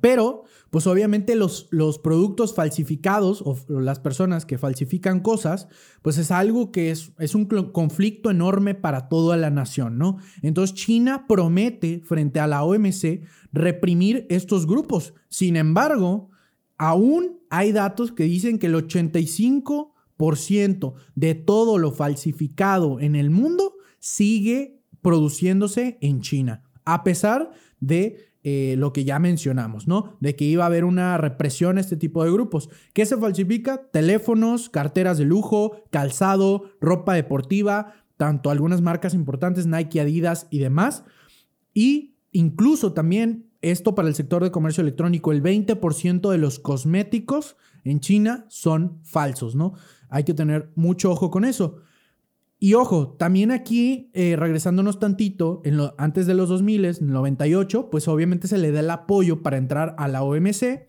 Pero, 0.00 0.44
pues 0.70 0.86
obviamente 0.86 1.36
los, 1.36 1.68
los 1.70 1.98
productos 1.98 2.54
falsificados 2.54 3.42
o, 3.42 3.56
las 3.80 4.00
personas 4.00 4.44
que 4.44 4.58
falsifican 4.58 5.20
cosas, 5.20 5.68
pues 6.02 6.18
es 6.18 6.30
algo 6.30 6.72
que 6.72 6.90
es, 6.90 7.12
es 7.18 7.34
un 7.34 7.46
conflicto 7.46 8.30
enorme 8.30 8.74
para 8.74 9.08
toda 9.08 9.36
la 9.36 9.50
nación, 9.50 9.98
¿no? 9.98 10.18
Entonces 10.42 10.76
China 10.76 11.26
promete 11.28 12.02
frente 12.04 12.40
a 12.40 12.46
la 12.46 12.62
OMC 12.64 13.22
reprimir 13.52 14.26
estos 14.28 14.66
grupos. 14.66 15.14
Sin 15.28 15.56
embargo, 15.56 16.30
aún 16.76 17.40
hay 17.48 17.72
datos 17.72 18.12
que 18.12 18.24
dicen 18.24 18.58
que 18.58 18.66
el 18.66 18.74
85% 18.74 19.92
de 21.14 21.34
todo 21.34 21.78
lo 21.78 21.92
falsificado 21.92 23.00
en 23.00 23.14
el 23.16 23.30
mundo 23.30 23.74
sigue 23.98 24.80
produciéndose 25.02 25.98
en 26.00 26.20
China, 26.20 26.62
a 26.84 27.04
pesar 27.04 27.50
de 27.80 28.26
eh, 28.42 28.76
lo 28.78 28.92
que 28.92 29.04
ya 29.04 29.18
mencionamos, 29.18 29.88
¿no? 29.88 30.16
De 30.20 30.36
que 30.36 30.44
iba 30.44 30.62
a 30.62 30.68
haber 30.68 30.84
una 30.84 31.18
represión 31.18 31.78
a 31.78 31.80
este 31.80 31.96
tipo 31.96 32.22
de 32.22 32.30
grupos. 32.30 32.70
¿Qué 32.92 33.04
se 33.04 33.16
falsifica? 33.16 33.88
Teléfonos, 33.90 34.70
carteras 34.70 35.18
de 35.18 35.24
lujo, 35.24 35.82
calzado, 35.90 36.70
ropa 36.80 37.14
deportiva, 37.14 37.94
tanto 38.16 38.50
algunas 38.50 38.82
marcas 38.82 39.14
importantes, 39.14 39.66
Nike, 39.66 40.00
Adidas 40.00 40.46
y 40.50 40.60
demás. 40.60 41.02
Y 41.74 42.14
incluso 42.30 42.92
también 42.92 43.50
esto 43.70 43.94
para 43.94 44.08
el 44.08 44.14
sector 44.14 44.42
de 44.42 44.50
comercio 44.50 44.82
electrónico, 44.82 45.32
el 45.32 45.42
20% 45.42 46.30
de 46.30 46.38
los 46.38 46.58
cosméticos 46.58 47.56
en 47.84 48.00
China 48.00 48.46
son 48.48 49.00
falsos, 49.04 49.54
¿no? 49.54 49.74
Hay 50.08 50.24
que 50.24 50.34
tener 50.34 50.70
mucho 50.74 51.10
ojo 51.10 51.30
con 51.30 51.44
eso. 51.44 51.78
Y 52.58 52.74
ojo, 52.74 53.16
también 53.18 53.50
aquí, 53.50 54.10
eh, 54.14 54.34
regresándonos 54.36 54.98
tantito, 54.98 55.60
en 55.64 55.78
antes 55.98 56.26
de 56.26 56.34
los 56.34 56.48
2000, 56.48 56.84
en 56.86 56.94
el 56.94 57.12
98, 57.12 57.90
pues 57.90 58.08
obviamente 58.08 58.48
se 58.48 58.56
le 58.56 58.72
da 58.72 58.80
el 58.80 58.90
apoyo 58.90 59.42
para 59.42 59.58
entrar 59.58 59.94
a 59.98 60.08
la 60.08 60.22
OMC. 60.22 60.88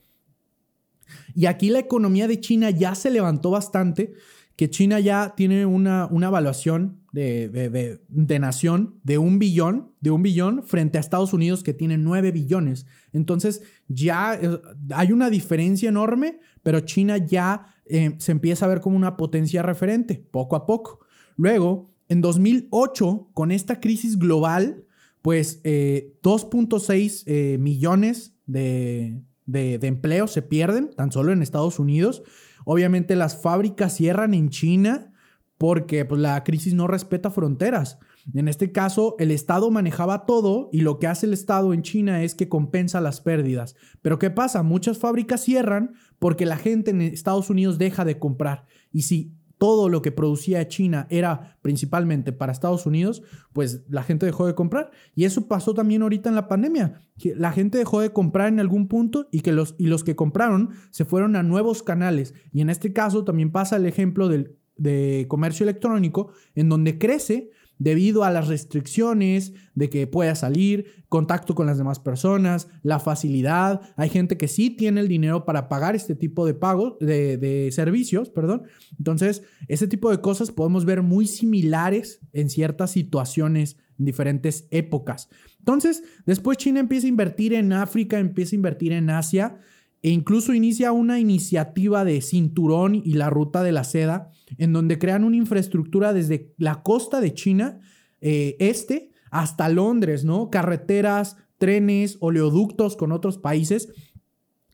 Y 1.36 1.46
aquí 1.46 1.70
la 1.70 1.80
economía 1.80 2.28
de 2.28 2.40
China 2.40 2.70
ya 2.70 2.96
se 2.96 3.10
levantó 3.10 3.52
bastante, 3.52 4.14
que 4.56 4.70
China 4.70 5.00
ya 5.00 5.34
tiene 5.36 5.66
una, 5.66 6.08
una 6.10 6.28
evaluación 6.28 6.97
de, 7.12 8.00
de, 8.08 8.40
nación 8.40 9.00
de 9.04 9.18
un 9.18 9.40
billón, 9.40 9.92
de 10.02 10.12
un 10.12 10.22
billón, 10.22 10.64
frente 10.64 10.98
a 10.98 11.02
Estados 11.02 11.34
Unidos 11.34 11.64
que 11.64 11.74
tiene 11.74 11.98
nueve 11.98 12.32
billones. 12.32 12.86
Entonces 13.14 13.64
ya 13.88 14.36
eh, 14.36 14.60
hay 14.92 15.12
una 15.12 15.30
diferencia 15.30 15.90
enorme, 15.90 16.40
pero 16.64 16.82
China 16.82 17.18
ya 17.18 17.74
eh, 17.86 18.16
se 18.18 18.32
empieza 18.32 18.66
a 18.66 18.70
ver 18.70 18.82
como 18.82 18.98
una 18.98 19.18
potencia 19.18 19.64
referente, 19.64 20.16
poco 20.32 20.56
a 20.56 20.66
poco. 20.66 21.00
Luego, 21.36 21.90
en 22.10 22.22
2008, 22.22 23.30
con 23.34 23.52
esta 23.52 23.80
crisis 23.80 24.18
global, 24.18 24.84
pues 25.22 25.62
2.6 25.64 27.24
eh, 27.26 27.54
eh, 27.54 27.58
millones 27.58 28.36
de, 28.46 29.22
de, 29.46 29.80
empleos 29.82 30.32
se 30.32 30.42
pierden 30.42 30.90
tan 30.96 31.12
solo 31.12 31.32
en 31.32 31.42
Estados 31.42 31.80
Unidos. 31.80 32.24
Obviamente 32.66 33.16
las 33.16 33.42
fábricas 33.42 33.96
cierran 33.96 34.34
en 34.34 34.50
China 34.50 35.14
porque 35.58 36.06
pues, 36.06 36.22
la 36.22 36.44
crisis 36.44 36.74
no 36.74 36.88
respeta 36.88 37.32
fronteras. 37.32 38.00
En 38.34 38.48
este 38.48 38.72
caso, 38.72 39.16
el 39.20 39.32
Estado 39.32 39.72
manejaba 39.72 40.26
todo 40.26 40.70
y 40.72 40.82
lo 40.82 41.00
que 41.00 41.08
hace 41.08 41.26
el 41.26 41.34
Estado 41.34 41.74
en 41.74 41.82
China 41.82 42.24
es 42.24 42.36
que 42.36 42.50
compensa 42.50 43.00
las 43.02 43.22
pérdidas. 43.22 43.76
Pero 44.02 44.20
¿qué 44.20 44.30
pasa? 44.30 44.64
Muchas 44.64 44.98
fábricas 44.98 45.42
cierran 45.42 45.94
porque 46.20 46.46
la 46.46 46.58
gente 46.58 46.92
en 46.92 47.02
Estados 47.02 47.50
Unidos 47.50 47.78
deja 47.78 48.04
de 48.04 48.20
comprar. 48.20 48.66
Y 48.92 49.04
si 49.04 49.34
todo 49.58 49.90
lo 49.90 50.02
que 50.02 50.12
producía 50.12 50.68
China 50.68 51.08
era 51.10 51.58
principalmente 51.62 52.32
para 52.32 52.52
Estados 52.52 52.86
Unidos, 52.86 53.24
pues 53.54 53.84
la 53.90 54.04
gente 54.04 54.26
dejó 54.26 54.46
de 54.46 54.56
comprar. 54.56 54.92
Y 55.16 55.24
eso 55.24 55.48
pasó 55.48 55.74
también 55.74 56.02
ahorita 56.04 56.30
en 56.30 56.36
la 56.36 56.48
pandemia. 56.48 57.02
Que 57.18 57.34
la 57.36 57.52
gente 57.52 57.78
dejó 57.78 58.02
de 58.02 58.12
comprar 58.12 58.50
en 58.50 58.60
algún 58.60 58.88
punto 58.88 59.28
y 59.32 59.40
que 59.40 59.54
los, 59.54 59.76
y 59.80 59.88
los 59.88 60.04
que 60.04 60.16
compraron 60.16 60.72
se 60.92 61.06
fueron 61.06 61.36
a 61.36 61.44
nuevos 61.44 61.82
canales. 61.82 62.36
Y 62.52 62.62
en 62.62 62.70
este 62.70 62.94
caso 62.94 63.24
también 63.24 63.52
pasa 63.52 63.78
el 63.78 63.86
ejemplo 63.86 64.28
del, 64.28 64.58
de 64.78 65.26
comercio 65.28 65.64
electrónico, 65.64 66.32
en 66.56 66.70
donde 66.70 66.98
crece 66.98 67.52
debido 67.80 68.24
a 68.24 68.32
las 68.32 68.48
restricciones 68.48 69.54
de 69.76 69.90
que 69.90 70.08
pueda 70.08 70.36
salir, 70.36 71.06
contacto 71.10 71.56
con 71.56 71.68
las 71.68 71.78
demás 71.78 72.00
personas, 72.00 72.68
la 72.82 73.00
facilidad. 73.00 73.82
Hay 73.96 74.10
gente 74.10 74.38
que 74.38 74.48
sí 74.48 74.70
tiene 74.70 75.02
el 75.02 75.08
dinero 75.08 75.46
para 75.46 75.70
pagar 75.70 75.96
este 75.96 76.16
tipo 76.16 76.46
de 76.46 76.54
pagos, 76.54 76.98
de, 77.00 77.70
servicios, 77.72 78.30
perdón. 78.30 78.64
Entonces, 78.98 79.44
ese 79.68 79.88
tipo 79.88 80.10
de 80.10 80.22
cosas 80.22 80.52
podemos 80.52 80.86
ver 80.86 81.02
muy 81.02 81.28
similares 81.28 82.20
en 82.34 82.50
ciertas 82.50 82.92
situaciones 82.92 83.78
en 84.00 84.06
diferentes 84.06 84.68
épocas. 84.72 85.30
Entonces, 85.60 86.04
después 86.26 86.58
China 86.58 86.80
empieza 86.80 87.08
a 87.08 87.10
invertir 87.10 87.54
en 87.54 87.74
África, 87.74 88.20
empieza 88.20 88.56
a 88.56 88.58
invertir 88.58 88.92
en 88.94 89.10
Asia 89.10 89.60
e 90.08 90.10
incluso 90.10 90.54
inicia 90.54 90.94
una 90.94 91.20
iniciativa 91.20 92.06
de 92.06 92.22
cinturón 92.22 92.96
y 92.96 93.16
la 93.16 93.30
ruta 93.30 93.62
de 93.62 93.74
la 93.74 93.84
seda, 93.84 94.32
en 94.58 94.72
donde 94.72 95.00
crean 95.00 95.26
una 95.26 95.36
infraestructura 95.36 96.14
desde 96.14 96.54
la 96.58 96.82
costa 96.82 97.20
de 97.20 97.34
China 97.34 97.82
eh, 98.22 98.56
este 98.60 99.12
hasta 99.32 99.68
Londres, 99.68 100.24
¿no? 100.24 100.50
Carreteras, 100.50 101.36
trenes, 101.58 102.16
oleoductos 102.22 102.96
con 102.96 103.12
otros 103.12 103.38
países. 103.38 103.90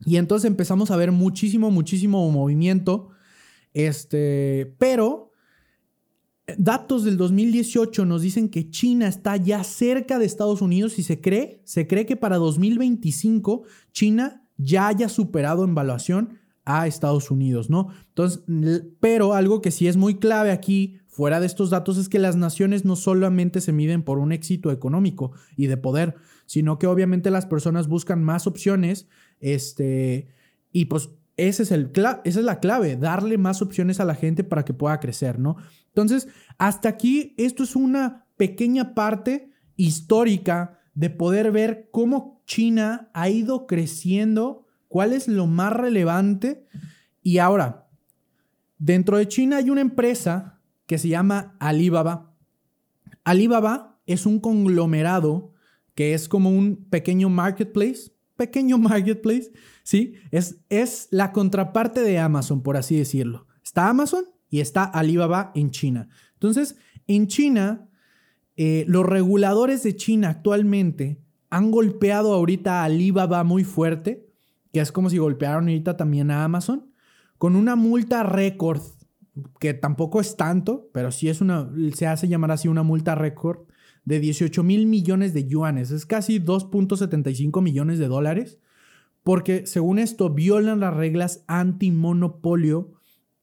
Y 0.06 0.18
entonces 0.18 0.46
empezamos 0.46 0.92
a 0.92 0.98
ver 0.98 1.12
muchísimo, 1.12 1.72
muchísimo 1.72 2.30
movimiento. 2.30 3.10
Este, 3.74 4.76
pero 4.78 5.32
datos 6.60 7.06
del 7.06 7.18
2018 7.18 8.06
nos 8.06 8.22
dicen 8.22 8.50
que 8.50 8.70
China 8.70 9.08
está 9.08 9.36
ya 9.38 9.64
cerca 9.64 10.20
de 10.20 10.26
Estados 10.26 10.62
Unidos 10.62 11.00
y 11.00 11.04
se 11.04 11.22
cree, 11.22 11.64
se 11.66 11.88
cree 11.88 12.06
que 12.06 12.18
para 12.18 12.38
2025 12.38 13.64
China 13.92 14.43
ya 14.58 14.88
haya 14.88 15.10
superado 15.10 15.64
en 15.64 15.76
valuación 15.76 16.40
a 16.66 16.88
Estados 16.88 17.30
Unidos, 17.32 17.70
¿no? 17.70 17.90
Entonces, 18.10 18.44
pero 19.00 19.34
algo 19.34 19.62
que 19.62 19.72
sí 19.72 19.88
es 19.88 19.98
muy 19.98 20.16
clave 20.16 20.52
aquí, 20.52 21.00
fuera 21.08 21.40
de 21.40 21.46
estos 21.46 21.70
datos, 21.70 21.98
es 21.98 22.10
que 22.10 22.20
las 22.20 22.36
naciones 22.36 22.86
no 22.86 22.96
solamente 22.96 23.62
se 23.62 23.74
miden 23.74 24.04
por 24.04 24.18
un 24.18 24.32
éxito 24.32 24.72
económico 24.72 25.34
y 25.58 25.68
de 25.68 25.78
poder, 25.78 26.16
sino 26.46 26.80
que 26.80 26.88
obviamente 26.88 27.32
las 27.32 27.46
personas 27.46 27.88
buscan 27.88 28.24
más 28.24 28.48
opciones, 28.48 29.08
este, 29.40 30.30
y 30.72 30.86
pues 30.86 31.10
es 31.36 31.72
el, 31.72 31.92
esa 31.94 32.22
es 32.24 32.46
la 32.46 32.60
clave, 32.60 32.96
darle 32.96 33.38
más 33.38 33.62
opciones 33.62 34.00
a 34.00 34.06
la 34.06 34.16
gente 34.16 34.44
para 34.44 34.66
que 34.66 34.74
pueda 34.74 35.00
crecer, 35.00 35.40
¿no? 35.40 35.58
Entonces, 35.88 36.28
hasta 36.58 36.90
aquí, 36.90 37.34
esto 37.38 37.64
es 37.64 37.76
una 37.76 38.28
pequeña 38.38 38.94
parte 38.94 39.52
histórica 39.76 40.80
de 40.94 41.10
poder 41.10 41.52
ver 41.52 41.90
cómo 41.92 42.33
China 42.46 43.10
ha 43.14 43.30
ido 43.30 43.68
creciendo, 43.68 44.68
cuál 44.88 45.14
es 45.14 45.28
lo 45.28 45.48
más 45.48 45.74
relevante. 45.74 46.66
Y 47.22 47.40
ahora, 47.40 47.88
dentro 48.78 49.18
de 49.18 49.28
China 49.28 49.58
hay 49.58 49.70
una 49.70 49.82
empresa 49.82 50.62
que 50.86 50.98
se 50.98 51.08
llama 51.08 51.56
Alibaba. 51.60 52.36
Alibaba 53.24 54.00
es 54.06 54.26
un 54.26 54.40
conglomerado 54.40 55.54
que 55.96 56.14
es 56.14 56.28
como 56.28 56.50
un 56.50 56.88
pequeño 56.90 57.30
marketplace, 57.30 58.12
pequeño 58.36 58.78
marketplace, 58.80 59.52
¿sí? 59.84 60.16
Es, 60.32 60.58
es 60.70 61.08
la 61.12 61.32
contraparte 61.32 62.02
de 62.02 62.20
Amazon, 62.20 62.62
por 62.62 62.78
así 62.78 62.98
decirlo. 62.98 63.48
Está 63.64 63.90
Amazon 63.90 64.26
y 64.50 64.60
está 64.60 64.84
Alibaba 64.84 65.52
en 65.56 65.72
China. 65.72 66.10
Entonces, 66.34 66.76
en 67.08 67.28
China, 67.28 67.90
eh, 68.56 68.86
los 68.88 69.06
reguladores 69.06 69.82
de 69.84 69.96
China 69.96 70.30
actualmente 70.30 71.23
han 71.54 71.70
golpeado 71.70 72.34
ahorita 72.34 72.82
a 72.82 72.86
Alibaba 72.86 73.44
muy 73.44 73.64
fuerte, 73.64 74.28
que 74.72 74.80
es 74.80 74.92
como 74.92 75.12
si 75.12 75.20
golpearon 75.20 75.66
ahorita 75.66 75.96
también 75.98 76.32
a 76.32 76.44
Amazon, 76.44 76.92
con 77.38 77.56
una 77.56 77.76
multa 77.76 78.24
récord, 78.24 78.82
que 79.60 79.76
tampoco 79.76 80.20
es 80.20 80.36
tanto, 80.36 80.90
pero 80.94 81.12
sí 81.12 81.30
es 81.30 81.42
una, 81.42 81.70
se 81.94 82.08
hace 82.08 82.28
llamar 82.28 82.50
así 82.50 82.68
una 82.68 82.82
multa 82.82 83.14
récord 83.14 83.68
de 84.04 84.20
18 84.20 84.64
mil 84.64 84.88
millones 84.88 85.36
de 85.36 85.46
yuanes, 85.46 85.92
es 85.92 86.08
casi 86.08 86.40
2.75 86.40 87.62
millones 87.62 88.00
de 88.00 88.08
dólares, 88.08 88.58
porque 89.22 89.68
según 89.68 90.00
esto 90.00 90.32
violan 90.32 90.80
las 90.80 90.96
reglas 90.96 91.44
antimonopolio 91.46 92.94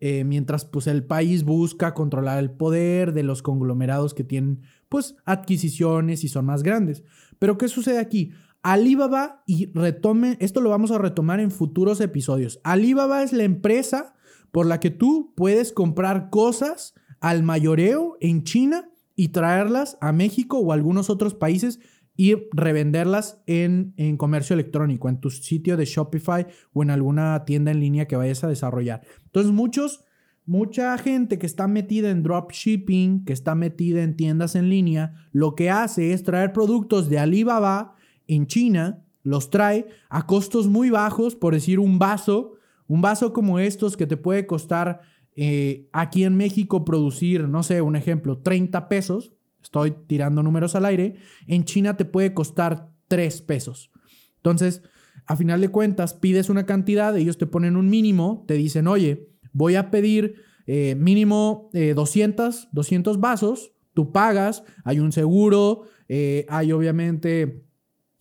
eh, 0.01 0.25
mientras 0.25 0.65
pues 0.65 0.87
el 0.87 1.05
país 1.05 1.45
busca 1.45 1.93
controlar 1.93 2.39
el 2.39 2.51
poder 2.51 3.13
de 3.13 3.23
los 3.23 3.43
conglomerados 3.43 4.15
que 4.15 4.25
tienen 4.25 4.63
pues 4.91 5.15
adquisiciones 5.25 6.25
y 6.25 6.29
son 6.29 6.45
más 6.45 6.63
grandes. 6.63 7.03
Pero 7.39 7.57
¿qué 7.57 7.69
sucede 7.69 7.99
aquí? 7.99 8.33
Alibaba 8.63 9.43
y 9.47 9.73
retome, 9.73 10.37
esto 10.41 10.61
lo 10.61 10.69
vamos 10.69 10.91
a 10.91 10.99
retomar 10.99 11.41
en 11.41 11.51
futuros 11.51 12.03
episodios. 12.03 12.61
Alibaba 12.65 13.23
es 13.23 13.33
la 13.33 13.45
empresa 13.45 14.15
por 14.51 14.67
la 14.67 14.81
que 14.81 14.91
tú 14.91 15.33
puedes 15.35 15.73
comprar 15.73 16.29
cosas 16.29 16.95
al 17.21 17.43
mayoreo 17.43 18.19
en 18.21 18.43
China 18.43 18.91
y 19.15 19.29
traerlas 19.29 19.97
a 20.01 20.13
México 20.13 20.59
o 20.59 20.73
a 20.73 20.75
algunos 20.75 21.09
otros 21.09 21.35
países 21.35 21.79
y 22.17 22.35
revenderlas 22.53 23.41
en, 23.47 23.95
en, 23.97 24.17
comercio 24.17 24.55
electrónico, 24.55 25.09
en 25.09 25.21
tu 25.21 25.31
sitio 25.31 25.77
de 25.77 25.85
Shopify 25.85 26.47
o 26.73 26.83
en 26.83 26.91
alguna 26.91 27.45
tienda 27.45 27.71
en 27.71 27.81
línea 27.81 28.09
que 28.09 28.17
vayas 28.17 28.45
a 28.45 28.49
desarrollar. 28.49 29.03
Entonces, 29.25 29.53
muchos, 29.53 30.05
mucha 30.47 30.97
gente 30.99 31.39
que 31.39 31.47
está 31.47 31.69
metida 31.69 32.11
en 32.11 32.23
dropshipping, 32.23 33.25
que 33.25 33.33
está 33.33 33.55
metida 33.55 34.03
en 34.03 34.17
tiendas 34.17 34.55
en 34.55 34.69
línea, 34.69 35.15
lo 35.33 35.55
que 35.55 35.71
hace 35.71 36.13
es 36.13 36.23
traer 36.23 36.53
productos 36.53 37.09
de 37.09 37.19
Alibaba 37.19 37.95
en 38.27 38.47
China, 38.47 39.05
los 39.23 39.51
trae 39.51 39.87
a 40.09 40.27
costos 40.27 40.67
muy 40.67 40.91
bajos, 40.91 41.37
por 41.37 41.55
decir 41.55 41.79
un 41.79 41.99
vaso, 41.99 42.55
un 42.87 43.03
vaso 43.03 43.33
como 43.33 43.59
estos 43.59 43.97
que 43.97 44.07
te 44.07 44.17
puede 44.17 44.47
costar 44.47 45.03
eh, 45.37 45.89
aquí 45.93 46.25
en 46.25 46.37
México 46.37 46.85
producir, 46.85 47.49
no 47.49 47.63
sé, 47.63 47.81
un 47.83 47.97
ejemplo, 47.97 48.39
30 48.39 48.89
pesos, 48.89 49.33
estoy 49.63 49.93
tirando 50.07 50.43
números 50.43 50.75
al 50.75 50.87
aire, 50.87 51.17
en 51.47 51.65
China 51.65 51.97
te 51.97 52.05
puede 52.05 52.35
costar 52.35 52.91
3 53.09 53.43
pesos. 53.43 53.91
Entonces, 54.37 54.83
a 55.27 55.37
final 55.37 55.61
de 55.61 55.69
cuentas, 55.69 56.15
pides 56.15 56.51
una 56.51 56.67
cantidad, 56.67 57.17
ellos 57.17 57.39
te 57.39 57.47
ponen 57.47 57.77
un 57.77 57.89
mínimo, 57.89 58.45
te 58.49 58.55
dicen, 58.55 58.89
oye, 58.89 59.30
voy 59.53 59.77
a 59.77 59.91
pedir 59.91 60.37
eh, 60.67 60.95
mínimo 60.95 61.71
200, 61.73 62.65
eh, 62.65 62.69
200 62.73 63.21
vasos, 63.21 63.73
tú 63.95 64.13
pagas, 64.13 64.63
hay 64.85 65.01
un 65.01 65.13
seguro, 65.13 65.83
hay 66.49 66.73
obviamente 66.73 67.65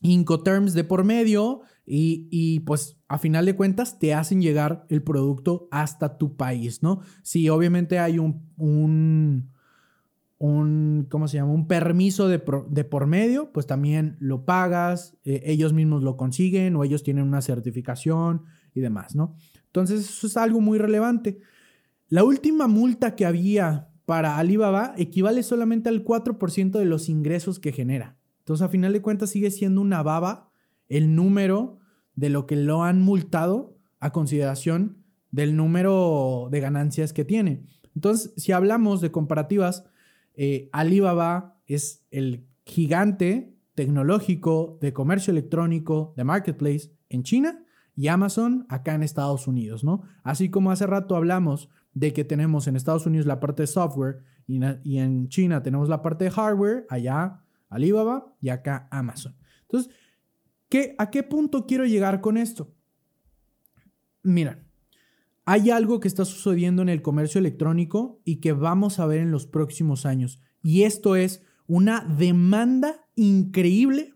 Incoterms 0.02 0.74
de 0.74 0.84
por 0.84 1.04
medio 1.04 1.62
y, 1.86 2.60
pues 2.62 2.98
a 3.08 3.18
final 3.18 3.46
de 3.46 3.56
cuentas 3.56 3.98
te 3.98 4.14
hacen 4.14 4.42
llegar 4.42 4.86
el 4.90 5.02
producto 5.02 5.68
hasta 5.72 6.18
tu 6.18 6.38
país, 6.38 6.84
¿no? 6.84 7.02
Si 7.24 7.50
obviamente 7.50 7.98
hay 7.98 8.20
un, 8.20 8.48
un, 8.58 9.52
un 10.38 11.08
¿cómo 11.10 11.28
se 11.28 11.38
llama? 11.38 11.52
Un 11.52 11.68
permiso 11.68 12.28
de, 12.28 12.40
por 12.40 13.08
medio, 13.08 13.52
pues 13.52 13.66
también 13.66 14.18
lo 14.20 14.46
pagas, 14.46 15.18
eh, 15.26 15.42
ellos 15.46 15.74
mismos 15.74 16.04
lo 16.04 16.16
consiguen 16.16 16.76
o 16.76 16.84
ellos 16.84 17.02
tienen 17.02 17.26
una 17.26 17.42
certificación 17.42 18.44
y 18.76 18.82
demás, 18.82 19.16
¿no? 19.16 19.36
Entonces 19.80 20.10
eso 20.10 20.28
es 20.28 20.38
algo 20.38 20.62
muy 20.62 20.78
relevante. 20.78 21.40
La 22.08 22.24
última 22.24 22.68
multa 22.68 23.16
que 23.16 23.26
había 23.26 23.90
para 24.06 24.38
Alibaba 24.38 24.94
equivale 24.98 25.44
solamente 25.44 25.90
al 25.90 26.04
4% 26.04 26.72
de 26.72 26.86
los 26.86 27.10
ingresos 27.10 27.60
que 27.60 27.72
genera. 27.72 28.18
Entonces, 28.40 28.66
a 28.66 28.70
final 28.70 28.94
de 28.94 29.02
cuentas, 29.04 29.30
sigue 29.30 29.52
siendo 29.52 29.82
una 29.82 30.02
baba 30.02 30.50
el 30.88 31.16
número 31.16 31.78
de 32.16 32.30
lo 32.30 32.48
que 32.48 32.56
lo 32.56 32.84
han 32.84 33.02
multado 33.02 33.78
a 34.00 34.12
consideración 34.12 35.04
del 35.30 35.56
número 35.56 36.48
de 36.50 36.60
ganancias 36.60 37.14
que 37.14 37.24
tiene. 37.24 37.64
Entonces, 37.94 38.34
si 38.38 38.52
hablamos 38.52 39.02
de 39.02 39.12
comparativas, 39.12 39.86
eh, 40.34 40.70
Alibaba 40.72 41.62
es 41.68 42.04
el 42.10 42.48
gigante 42.66 43.56
tecnológico 43.76 44.80
de 44.82 44.94
comercio 44.94 45.30
electrónico, 45.30 46.14
de 46.18 46.24
marketplace 46.24 46.92
en 47.10 47.22
China 47.22 47.64
y 48.00 48.08
Amazon 48.08 48.66
acá 48.70 48.96
en 48.96 49.04
Estados 49.04 49.46
Unidos, 49.46 49.84
¿no? 49.84 50.04
Así 50.24 50.50
como 50.50 50.72
hace 50.72 50.88
rato 50.88 51.18
hablamos 51.18 51.68
de 51.94 52.14
que 52.14 52.24
tenemos 52.24 52.66
en 52.68 52.78
Estados 52.78 53.06
Unidos 53.06 53.28
la 53.28 53.42
parte 53.42 53.64
de 53.64 53.68
software 53.68 54.24
y, 54.48 54.98
en 55.00 55.28
China 55.28 55.62
tenemos 55.62 55.90
la 55.90 56.02
parte 56.02 56.24
de 56.24 56.32
hardware, 56.32 56.86
allá 56.90 57.44
Alibaba 57.68 58.34
y 58.40 58.48
acá 58.48 58.88
Amazon. 58.90 59.36
Entonces, 59.64 59.94
¿qué, 60.70 60.96
¿a 60.98 61.10
qué 61.10 61.24
punto 61.24 61.68
quiero 61.68 61.84
llegar 61.84 62.22
con 62.22 62.38
esto? 62.38 62.74
Mira, 64.24 64.64
hay 65.44 65.70
algo 65.70 66.00
que 66.00 66.08
está 66.08 66.24
sucediendo 66.24 66.82
en 66.82 66.88
el 66.88 67.02
comercio 67.02 67.40
electrónico 67.40 68.22
y 68.24 68.38
que 68.38 68.54
vamos 68.54 69.00
a 69.00 69.08
ver 69.08 69.20
en 69.20 69.32
los 69.32 69.46
próximos 69.46 70.06
años. 70.06 70.40
Y 70.64 70.84
esto 70.84 71.18
es 71.18 71.44
una 71.68 72.06
demanda 72.06 73.06
increíble, 73.16 74.14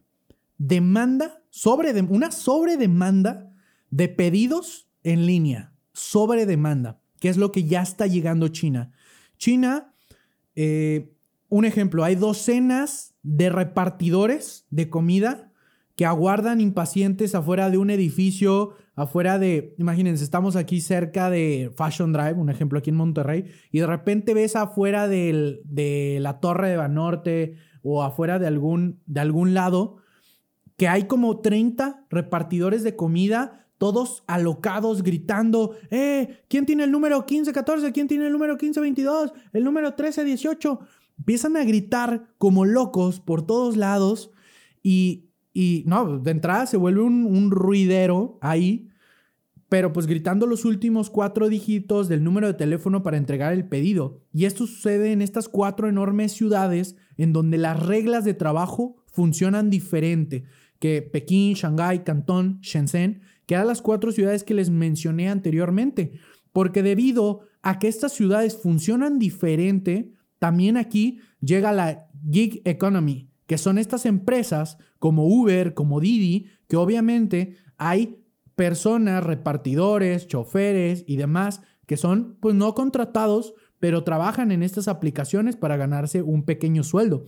demanda 0.57 1.43
sobre 1.49 1.91
una 2.03 2.31
sobredemanda 2.31 3.49
de 3.93 4.07
pedidos 4.07 4.87
en 5.03 5.27
línea, 5.27 5.71
sobre 5.93 6.47
demanda, 6.47 6.99
que 7.19 7.29
es 7.29 7.37
lo 7.37 7.51
que 7.51 7.65
ya 7.65 7.83
está 7.83 8.07
llegando 8.07 8.47
China. 8.47 8.91
China, 9.37 9.93
eh, 10.55 11.13
un 11.47 11.63
ejemplo, 11.63 12.03
hay 12.03 12.15
docenas 12.15 13.13
de 13.21 13.51
repartidores 13.51 14.65
de 14.71 14.89
comida 14.89 15.51
que 15.95 16.07
aguardan 16.07 16.59
impacientes 16.59 17.35
afuera 17.35 17.69
de 17.69 17.77
un 17.77 17.91
edificio, 17.91 18.73
afuera 18.95 19.37
de, 19.37 19.75
imagínense, 19.77 20.23
estamos 20.23 20.55
aquí 20.55 20.81
cerca 20.81 21.29
de 21.29 21.71
Fashion 21.75 22.13
Drive, 22.13 22.33
un 22.33 22.49
ejemplo 22.49 22.79
aquí 22.79 22.89
en 22.89 22.95
Monterrey, 22.95 23.45
y 23.71 23.77
de 23.77 23.85
repente 23.85 24.33
ves 24.33 24.55
afuera 24.55 25.07
de 25.07 26.17
la 26.19 26.39
Torre 26.39 26.69
de 26.69 26.77
Banorte 26.77 27.57
o 27.83 28.01
afuera 28.01 28.39
de 28.39 28.47
algún, 28.47 29.01
de 29.05 29.19
algún 29.19 29.53
lado 29.53 29.97
que 30.77 30.87
hay 30.87 31.03
como 31.03 31.41
30 31.41 32.07
repartidores 32.09 32.83
de 32.83 32.95
comida, 32.95 33.62
todos 33.83 34.23
alocados, 34.27 35.03
gritando, 35.03 35.75
eh, 35.91 36.39
¿quién 36.47 36.65
tiene 36.65 36.85
el 36.85 36.91
número 36.93 37.17
1514? 37.17 37.91
¿Quién 37.91 38.07
tiene 38.07 38.27
el 38.27 38.31
número 38.31 38.53
1522? 38.53 39.33
El 39.51 39.65
número 39.65 39.87
1318 39.87 40.79
empiezan 41.17 41.57
a 41.57 41.65
gritar 41.65 42.29
como 42.37 42.63
locos 42.63 43.19
por 43.19 43.45
todos 43.45 43.75
lados 43.75 44.31
y, 44.81 45.31
y 45.51 45.83
no, 45.85 46.17
de 46.19 46.31
entrada 46.31 46.65
se 46.65 46.77
vuelve 46.77 47.01
un, 47.01 47.25
un, 47.25 47.51
ruidero 47.51 48.37
ahí, 48.39 48.87
pero 49.67 49.91
pues 49.91 50.07
gritando 50.07 50.47
los 50.47 50.63
últimos 50.63 51.09
cuatro 51.09 51.49
dígitos 51.49 52.07
del 52.07 52.23
número 52.23 52.47
de 52.47 52.53
teléfono 52.53 53.03
para 53.03 53.17
entregar 53.17 53.51
el 53.51 53.67
pedido. 53.67 54.21
Y 54.31 54.45
esto 54.45 54.65
sucede 54.65 55.11
en 55.11 55.21
estas 55.21 55.49
cuatro 55.49 55.89
enormes 55.89 56.31
ciudades 56.31 56.95
en 57.17 57.33
donde 57.33 57.57
las 57.57 57.85
reglas 57.85 58.23
de 58.23 58.33
trabajo 58.33 58.95
funcionan 59.07 59.69
diferente 59.69 60.45
que 60.83 61.01
Pekín, 61.01 61.53
Shanghái, 61.53 62.03
Cantón, 62.03 62.59
Shenzhen, 62.61 63.21
que 63.45 63.55
eran 63.55 63.67
las 63.67 63.81
cuatro 63.81 64.11
ciudades 64.11 64.43
que 64.43 64.53
les 64.53 64.69
mencioné 64.69 65.29
anteriormente. 65.29 66.13
Porque 66.51 66.83
debido 66.83 67.41
a 67.61 67.79
que 67.79 67.87
estas 67.87 68.13
ciudades 68.13 68.57
funcionan 68.57 69.19
diferente, 69.19 70.11
también 70.39 70.77
aquí 70.77 71.19
llega 71.39 71.71
la 71.71 72.07
gig 72.31 72.61
economy, 72.65 73.29
que 73.47 73.57
son 73.57 73.77
estas 73.77 74.05
empresas 74.05 74.77
como 74.99 75.25
Uber, 75.25 75.73
como 75.73 75.99
Didi, 75.99 76.47
que 76.67 76.77
obviamente 76.77 77.57
hay 77.77 78.19
personas, 78.55 79.23
repartidores, 79.23 80.27
choferes 80.27 81.03
y 81.07 81.17
demás 81.17 81.61
que 81.85 81.97
son 81.97 82.37
pues 82.39 82.55
no 82.55 82.73
contratados, 82.75 83.53
pero 83.79 84.03
trabajan 84.03 84.51
en 84.51 84.63
estas 84.63 84.87
aplicaciones 84.87 85.55
para 85.55 85.77
ganarse 85.77 86.21
un 86.21 86.43
pequeño 86.43 86.83
sueldo. 86.83 87.25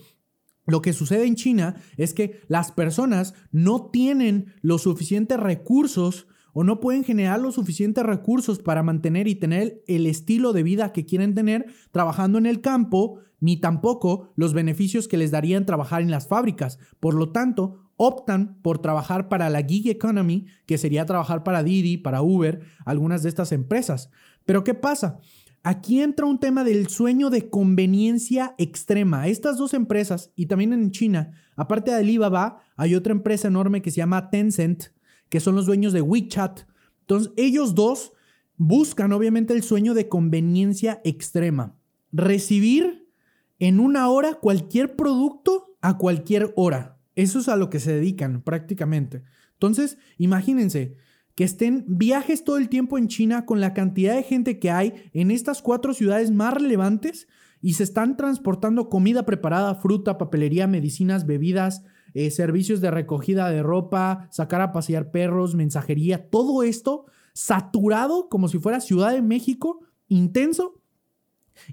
Lo 0.66 0.82
que 0.82 0.94
sucede 0.94 1.26
en 1.26 1.36
China 1.36 1.76
es 1.98 2.14
que 2.14 2.42
las 2.48 2.72
personas 2.72 3.34
no 3.52 3.90
tienen 3.92 4.54
los 4.62 4.84
suficientes 4.84 5.40
recursos 5.40 6.28
o 6.54 6.64
no 6.64 6.80
pueden 6.80 7.04
generar 7.04 7.40
los 7.40 7.56
suficientes 7.56 8.04
recursos 8.04 8.60
para 8.60 8.82
mantener 8.82 9.28
y 9.28 9.36
tener 9.36 9.84
el 9.88 10.08
estilo 10.08 10.54
de 10.54 10.64
vida 10.64 10.94
que 10.94 11.06
quieren 11.06 11.36
tener 11.36 11.66
trabajando 11.92 12.38
en 12.38 12.46
el 12.46 12.62
campo, 12.62 13.20
ni 13.42 13.58
tampoco 13.58 14.32
los 14.38 14.54
beneficios 14.54 15.10
que 15.10 15.18
les 15.18 15.32
darían 15.32 15.66
trabajar 15.66 16.02
en 16.02 16.12
las 16.12 16.30
fábricas. 16.30 16.80
Por 17.02 17.14
lo 17.14 17.34
tanto, 17.34 17.92
optan 17.98 18.58
por 18.62 18.80
trabajar 18.80 19.28
para 19.28 19.50
la 19.50 19.64
gig 19.64 19.90
economy, 19.90 20.46
que 20.66 20.78
sería 20.78 21.06
trabajar 21.06 21.44
para 21.44 21.62
Didi, 21.62 21.98
para 21.98 22.22
Uber, 22.22 22.62
algunas 22.86 23.22
de 23.22 23.30
estas 23.30 23.52
empresas. 23.52 24.10
Pero 24.46 24.64
¿qué 24.64 24.74
pasa? 24.74 25.20
Aquí 25.68 26.00
entra 26.00 26.28
un 26.28 26.40
tema 26.40 26.64
del 26.64 26.90
sueño 26.90 27.32
de 27.32 27.50
conveniencia 27.50 28.54
extrema. 28.60 29.28
Estas 29.28 29.58
dos 29.58 29.74
empresas, 29.74 30.32
y 30.36 30.46
también 30.46 30.74
en 30.74 30.92
China, 30.92 31.32
aparte 31.56 31.90
de 31.90 31.98
Alibaba, 31.98 32.62
hay 32.76 32.94
otra 32.94 33.14
empresa 33.14 33.48
enorme 33.48 33.82
que 33.82 33.90
se 33.90 33.98
llama 33.98 34.30
Tencent, 34.30 34.90
que 35.28 35.40
son 35.40 35.56
los 35.56 35.66
dueños 35.66 35.92
de 35.92 36.02
WeChat. 36.02 36.70
Entonces, 37.00 37.34
ellos 37.36 37.74
dos 37.74 38.14
buscan 38.58 39.12
obviamente 39.12 39.56
el 39.56 39.64
sueño 39.64 39.96
de 39.96 40.08
conveniencia 40.08 41.02
extrema. 41.04 41.76
Recibir 42.12 43.10
en 43.58 43.80
una 43.80 44.08
hora 44.10 44.36
cualquier 44.36 44.96
producto 44.96 45.76
a 45.82 45.98
cualquier 45.98 46.54
hora. 46.56 47.00
Eso 47.16 47.40
es 47.40 47.50
a 47.50 47.56
lo 47.56 47.72
que 47.72 47.80
se 47.80 47.92
dedican 47.92 48.44
prácticamente. 48.44 49.24
Entonces, 49.54 49.98
imagínense, 50.20 50.98
que 51.36 51.44
estén 51.44 51.84
viajes 51.88 52.44
todo 52.44 52.58
el 52.58 52.70
tiempo 52.70 52.98
en 52.98 53.08
China 53.08 53.46
con 53.46 53.60
la 53.60 53.74
cantidad 53.74 54.16
de 54.16 54.24
gente 54.24 54.58
que 54.58 54.72
hay 54.72 55.10
en 55.14 55.32
estas 55.32 55.62
cuatro 55.62 55.94
ciudades 55.94 56.32
más 56.32 56.54
relevantes 56.54 57.28
y 57.62 57.74
se 57.74 57.84
están 57.84 58.16
transportando 58.16 58.90
comida 58.90 59.26
preparada, 59.26 59.76
fruta, 59.76 60.18
papelería, 60.18 60.68
medicinas, 60.68 61.26
bebidas, 61.26 61.84
eh, 62.14 62.32
servicios 62.32 62.80
de 62.80 62.92
recogida 62.92 63.50
de 63.50 63.64
ropa, 63.64 64.30
sacar 64.32 64.62
a 64.62 64.72
pasear 64.72 65.12
perros, 65.12 65.56
mensajería, 65.56 66.30
todo 66.30 66.64
esto 66.64 67.06
saturado 67.34 68.30
como 68.30 68.48
si 68.48 68.58
fuera 68.60 68.80
Ciudad 68.80 69.12
de 69.12 69.22
México, 69.22 69.82
intenso, 70.08 70.82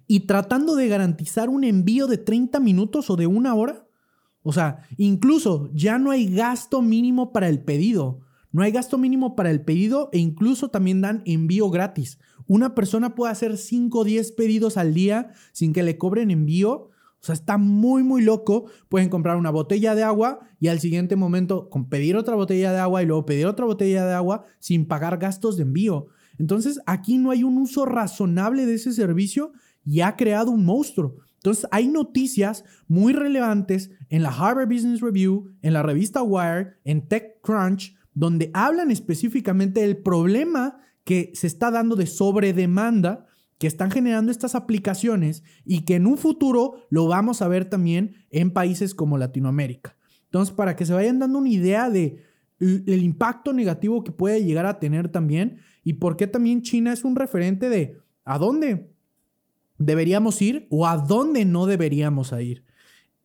y 0.07 0.21
tratando 0.21 0.75
de 0.75 0.89
garantizar 0.89 1.49
un 1.49 1.65
envío 1.65 2.07
de 2.07 2.19
30 2.19 2.59
minutos 2.61 3.11
o 3.11 3.17
de 3.17 3.27
una 3.27 3.55
hora. 3.55 3.87
O 4.43 4.53
sea, 4.53 4.87
incluso 4.97 5.71
ya 5.73 5.99
no 5.99 6.11
hay 6.11 6.33
gasto 6.35 6.83
mínimo 6.83 7.33
para 7.33 7.49
el 7.49 7.63
pedido. 7.63 8.21
No 8.53 8.63
hay 8.63 8.71
gasto 8.71 8.99
mínimo 8.99 9.35
para 9.35 9.51
el 9.51 9.63
pedido 9.63 10.11
e 10.13 10.19
incluso 10.19 10.69
también 10.69 11.01
dan 11.01 11.23
envío 11.25 11.71
gratis. 11.71 12.19
Una 12.47 12.75
persona 12.75 13.15
puede 13.15 13.33
hacer 13.33 13.57
5 13.57 13.99
o 13.99 14.05
10 14.05 14.33
pedidos 14.33 14.77
al 14.77 14.93
día 14.93 15.33
sin 15.53 15.73
que 15.73 15.83
le 15.83 15.97
cobren 15.97 16.31
envío. 16.31 16.91
O 17.21 17.25
sea, 17.25 17.35
está 17.35 17.57
muy, 17.57 18.03
muy 18.03 18.23
loco. 18.23 18.67
Pueden 18.89 19.09
comprar 19.09 19.37
una 19.37 19.51
botella 19.51 19.95
de 19.95 20.03
agua 20.03 20.41
y 20.61 20.69
al 20.69 20.81
siguiente 20.81 21.17
momento 21.17 21.71
pedir 21.89 22.17
otra 22.17 22.35
botella 22.35 22.73
de 22.73 22.79
agua 22.79 23.03
y 23.03 23.07
luego 23.07 23.25
pedir 23.25 23.47
otra 23.47 23.65
botella 23.65 24.05
de 24.05 24.13
agua 24.13 24.45
sin 24.59 24.87
pagar 24.87 25.19
gastos 25.19 25.57
de 25.57 25.63
envío. 25.63 26.09
Entonces, 26.39 26.81
aquí 26.87 27.19
no 27.19 27.31
hay 27.31 27.45
un 27.45 27.57
uso 27.57 27.87
razonable 27.87 28.67
de 28.67 28.75
ese 28.75 28.93
servicio 28.93 29.53
y 29.85 30.01
ha 30.01 30.17
creado 30.17 30.51
un 30.51 30.65
monstruo. 30.65 31.17
Entonces, 31.37 31.67
hay 31.71 31.89
noticias 31.89 32.65
muy 32.87 33.13
relevantes 33.13 33.91
en 34.11 34.23
la 34.23 34.31
Harvard 34.31 34.69
Business 34.69 35.01
Review, 35.01 35.53
en 35.63 35.73
la 35.73 35.83
revista 35.83 36.23
Wired, 36.23 36.75
en 36.85 37.09
TechCrunch, 37.09 37.97
donde 38.15 38.51
hablan 38.55 38.91
específicamente 38.91 39.81
del 39.81 39.97
problema 39.97 40.79
que 41.05 41.33
se 41.35 41.47
está 41.47 41.71
dando 41.71 41.97
de 41.97 42.07
sobredemanda 42.07 43.27
que 43.63 43.69
están 43.69 43.93
generando 43.93 44.33
estas 44.33 44.57
aplicaciones 44.57 45.45
y 45.65 45.83
que 45.83 45.95
en 45.95 46.09
un 46.09 46.19
futuro 46.19 46.85
lo 46.91 47.07
vamos 47.07 47.43
a 47.43 47.49
ver 47.49 47.65
también 47.65 48.17
en 48.31 48.51
países 48.51 48.93
como 48.93 49.19
Latinoamérica. 49.19 49.97
Entonces, 50.25 50.53
para 50.53 50.75
que 50.75 50.85
se 50.85 50.93
vayan 50.93 51.21
dando 51.21 51.39
una 51.39 51.49
idea 51.49 51.89
de 51.89 52.25
el 52.59 53.03
impacto 53.05 53.53
negativo 53.53 54.03
que 54.03 54.11
puede 54.11 54.45
llegar 54.45 54.67
a 54.67 54.81
tener 54.81 55.11
también 55.11 55.59
y 55.85 55.93
por 55.95 56.17
qué 56.17 56.27
también 56.27 56.63
China 56.63 56.93
es 56.93 57.05
un 57.05 57.15
referente 57.15 57.69
de 57.69 57.99
a 58.25 58.37
dónde 58.39 58.91
deberíamos 59.79 60.43
ir 60.43 60.67
o 60.69 60.87
a 60.87 60.97
dónde 60.97 61.45
no 61.45 61.67
deberíamos 61.67 62.33
ir. 62.33 62.65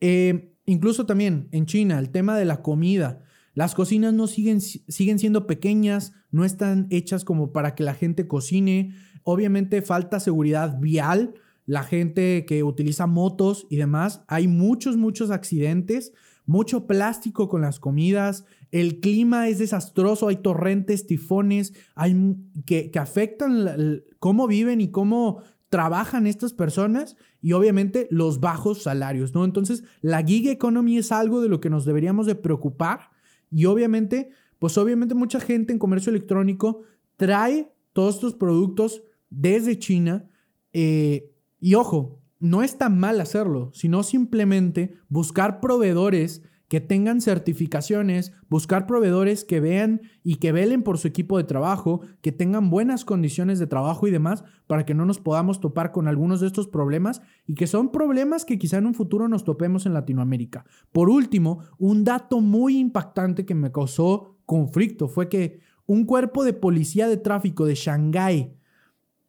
Eh, 0.02 0.54
incluso 0.66 1.08
también 1.08 1.48
en 1.52 1.66
China, 1.66 1.98
el 1.98 2.12
tema 2.12 2.38
de 2.38 2.46
la 2.46 2.62
comida. 2.62 3.24
Las 3.58 3.74
cocinas 3.74 4.14
no 4.14 4.28
siguen, 4.28 4.62
siguen 4.62 5.18
siendo 5.18 5.48
pequeñas, 5.48 6.14
no 6.30 6.46
están 6.46 6.86
hechas 6.92 7.26
como 7.26 7.54
para 7.54 7.74
que 7.74 7.82
la 7.82 7.96
gente 7.96 8.28
cocine. 8.28 8.94
Obviamente 9.24 9.82
falta 9.82 10.20
seguridad 10.20 10.80
vial, 10.80 11.34
la 11.66 11.82
gente 11.82 12.46
que 12.46 12.62
utiliza 12.62 13.08
motos 13.08 13.66
y 13.72 13.78
demás. 13.78 14.24
Hay 14.28 14.48
muchos, 14.48 14.96
muchos 14.96 15.32
accidentes, 15.32 16.14
mucho 16.46 16.86
plástico 16.86 17.50
con 17.50 17.62
las 17.62 17.80
comidas. 17.80 18.46
El 18.70 19.00
clima 19.00 19.48
es 19.48 19.58
desastroso, 19.58 20.28
hay 20.28 20.36
torrentes, 20.36 21.08
tifones, 21.08 21.74
hay 21.96 22.36
que, 22.68 22.92
que 22.92 23.00
afectan 23.00 24.04
cómo 24.20 24.46
viven 24.46 24.82
y 24.82 24.92
cómo 24.92 25.42
trabajan 25.70 26.28
estas 26.28 26.54
personas 26.54 27.18
y 27.42 27.54
obviamente 27.54 28.08
los 28.12 28.40
bajos 28.40 28.84
salarios, 28.84 29.34
¿no? 29.34 29.46
Entonces, 29.46 29.84
la 30.02 30.22
gig 30.22 30.48
economy 30.48 31.00
es 31.00 31.12
algo 31.12 31.42
de 31.42 31.50
lo 31.50 31.60
que 31.60 31.72
nos 31.72 31.86
deberíamos 31.86 32.28
de 32.28 32.36
preocupar 32.36 33.17
y 33.52 33.66
obviamente, 33.66 34.30
pues 34.60 34.78
obviamente 34.78 35.16
mucha 35.16 35.40
gente 35.40 35.74
en 35.74 35.80
comercio 35.80 36.10
electrónico 36.10 36.82
trae 37.16 37.72
todos 37.94 38.16
estos 38.16 38.34
productos 38.34 39.04
desde 39.30 39.80
China 39.80 40.30
eh, 40.74 41.32
y 41.60 41.76
ojo, 41.76 42.20
no 42.40 42.62
es 42.62 42.78
tan 42.78 43.00
mal 43.00 43.20
hacerlo, 43.20 43.72
sino 43.74 44.04
simplemente 44.04 44.96
buscar 45.10 45.60
proveedores 45.60 46.44
que 46.68 46.82
tengan 46.82 47.22
certificaciones, 47.22 48.34
buscar 48.50 48.88
proveedores 48.88 49.46
que 49.46 49.60
vean 49.60 50.02
y 50.24 50.36
que 50.36 50.52
velen 50.52 50.84
por 50.84 50.98
su 50.98 51.08
equipo 51.08 51.38
de 51.38 51.46
trabajo, 51.46 52.02
que 52.22 52.34
tengan 52.34 52.70
buenas 52.70 53.06
condiciones 53.06 53.58
de 53.60 53.68
trabajo 53.68 54.08
y 54.08 54.12
demás, 54.12 54.44
para 54.68 54.86
que 54.86 54.94
no 54.94 55.06
nos 55.06 55.20
podamos 55.20 55.62
topar 55.62 55.92
con 55.92 56.08
algunos 56.08 56.42
de 56.42 56.48
estos 56.48 56.68
problemas 56.68 57.22
y 57.46 57.56
que 57.56 57.68
son 57.68 57.92
problemas 57.92 58.44
que 58.44 58.60
quizá 58.60 58.78
en 58.78 58.86
un 58.86 58.94
futuro 58.94 59.30
nos 59.30 59.46
topemos 59.46 59.86
en 59.86 59.94
Latinoamérica. 59.94 60.66
Por 60.92 61.10
último, 61.10 61.60
un 61.78 62.04
dato 62.04 62.42
muy 62.42 62.78
impactante 62.78 63.46
que 63.46 63.56
me 63.56 63.72
causó 63.72 64.38
conflicto 64.46 65.08
fue 65.08 65.30
que 65.30 65.62
un 65.86 66.06
cuerpo 66.06 66.44
de 66.44 66.54
policía 66.54 67.08
de 67.08 67.18
tráfico 67.18 67.66
de 67.66 67.76
Shanghái 67.76 68.58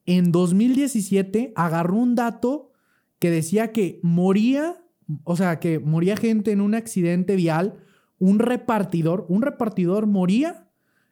en 0.07 0.33
2017 0.33 1.53
agarró 1.55 1.96
un 1.96 2.16
dato 2.16 2.72
que 3.20 3.31
decía 3.31 3.72
que 3.72 4.01
moría 4.03 4.83
o 5.25 5.37
sea, 5.37 5.59
que 5.61 5.79
moría 5.79 6.16
gente 6.16 6.53
en 6.53 6.61
un 6.61 6.75
accidente 6.75 7.37
vial, 7.37 7.79
un 8.18 8.38
repartidor, 8.38 9.27
un 9.29 9.42
repartidor 9.42 10.07
moría 10.07 10.68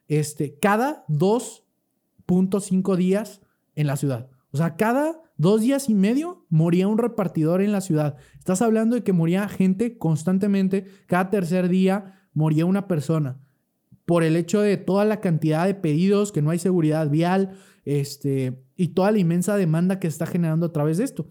este, 0.07 0.57
cada 0.59 1.05
2.5 1.07 2.95
días 2.95 3.41
en 3.75 3.87
la 3.87 3.95
ciudad. 3.95 4.29
O 4.51 4.57
sea, 4.57 4.75
cada 4.75 5.21
dos 5.37 5.61
días 5.61 5.89
y 5.89 5.93
medio 5.93 6.45
moría 6.49 6.87
un 6.87 6.97
repartidor 6.97 7.61
en 7.61 7.71
la 7.71 7.81
ciudad. 7.81 8.17
Estás 8.39 8.61
hablando 8.61 8.95
de 8.95 9.03
que 9.03 9.13
moría 9.13 9.47
gente 9.47 9.97
constantemente, 9.97 10.85
cada 11.05 11.29
tercer 11.29 11.69
día 11.69 12.27
moría 12.33 12.65
una 12.65 12.87
persona 12.87 13.39
por 14.05 14.23
el 14.23 14.37
hecho 14.37 14.61
de 14.61 14.77
toda 14.77 15.03
la 15.03 15.19
cantidad 15.19 15.65
de 15.65 15.75
pedidos, 15.75 16.31
que 16.31 16.41
no 16.41 16.49
hay 16.51 16.59
seguridad 16.59 17.09
vial, 17.09 17.57
este, 17.83 18.63
y 18.77 18.89
toda 18.89 19.11
la 19.11 19.19
inmensa 19.19 19.57
demanda 19.57 19.99
que 19.99 20.07
está 20.07 20.25
generando 20.25 20.67
a 20.67 20.71
través 20.71 20.97
de 20.97 21.03
esto. 21.03 21.29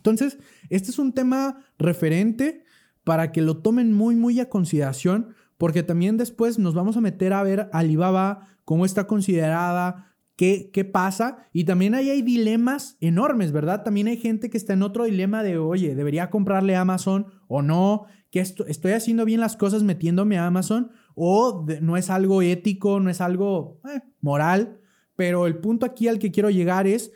Entonces, 0.00 0.38
este 0.70 0.90
es 0.90 0.98
un 0.98 1.12
tema 1.12 1.58
referente 1.78 2.64
para 3.04 3.32
que 3.32 3.42
lo 3.42 3.58
tomen 3.58 3.92
muy, 3.92 4.16
muy 4.16 4.40
a 4.40 4.48
consideración, 4.48 5.34
porque 5.58 5.82
también 5.82 6.16
después 6.16 6.58
nos 6.58 6.72
vamos 6.74 6.96
a 6.96 7.02
meter 7.02 7.34
a 7.34 7.42
ver 7.42 7.68
Alibaba, 7.74 8.48
cómo 8.64 8.86
está 8.86 9.06
considerada, 9.06 10.14
qué, 10.36 10.70
qué 10.72 10.86
pasa, 10.86 11.48
y 11.52 11.64
también 11.64 11.94
ahí 11.94 12.08
hay 12.08 12.22
dilemas 12.22 12.96
enormes, 13.00 13.52
¿verdad? 13.52 13.82
También 13.82 14.06
hay 14.06 14.16
gente 14.16 14.48
que 14.48 14.56
está 14.56 14.72
en 14.72 14.82
otro 14.82 15.04
dilema 15.04 15.42
de, 15.42 15.58
oye, 15.58 15.94
¿debería 15.94 16.30
comprarle 16.30 16.76
Amazon 16.76 17.26
o 17.46 17.60
no? 17.60 18.06
¿Que 18.30 18.40
estoy 18.40 18.92
haciendo 18.92 19.26
bien 19.26 19.40
las 19.40 19.58
cosas 19.58 19.82
metiéndome 19.82 20.38
a 20.38 20.46
Amazon? 20.46 20.92
¿O 21.14 21.66
no 21.82 21.98
es 21.98 22.08
algo 22.08 22.40
ético, 22.40 23.00
no 23.00 23.10
es 23.10 23.20
algo 23.20 23.82
eh, 23.94 24.00
moral? 24.22 24.80
Pero 25.14 25.46
el 25.46 25.58
punto 25.58 25.84
aquí 25.84 26.08
al 26.08 26.18
que 26.18 26.30
quiero 26.30 26.48
llegar 26.48 26.86
es 26.86 27.12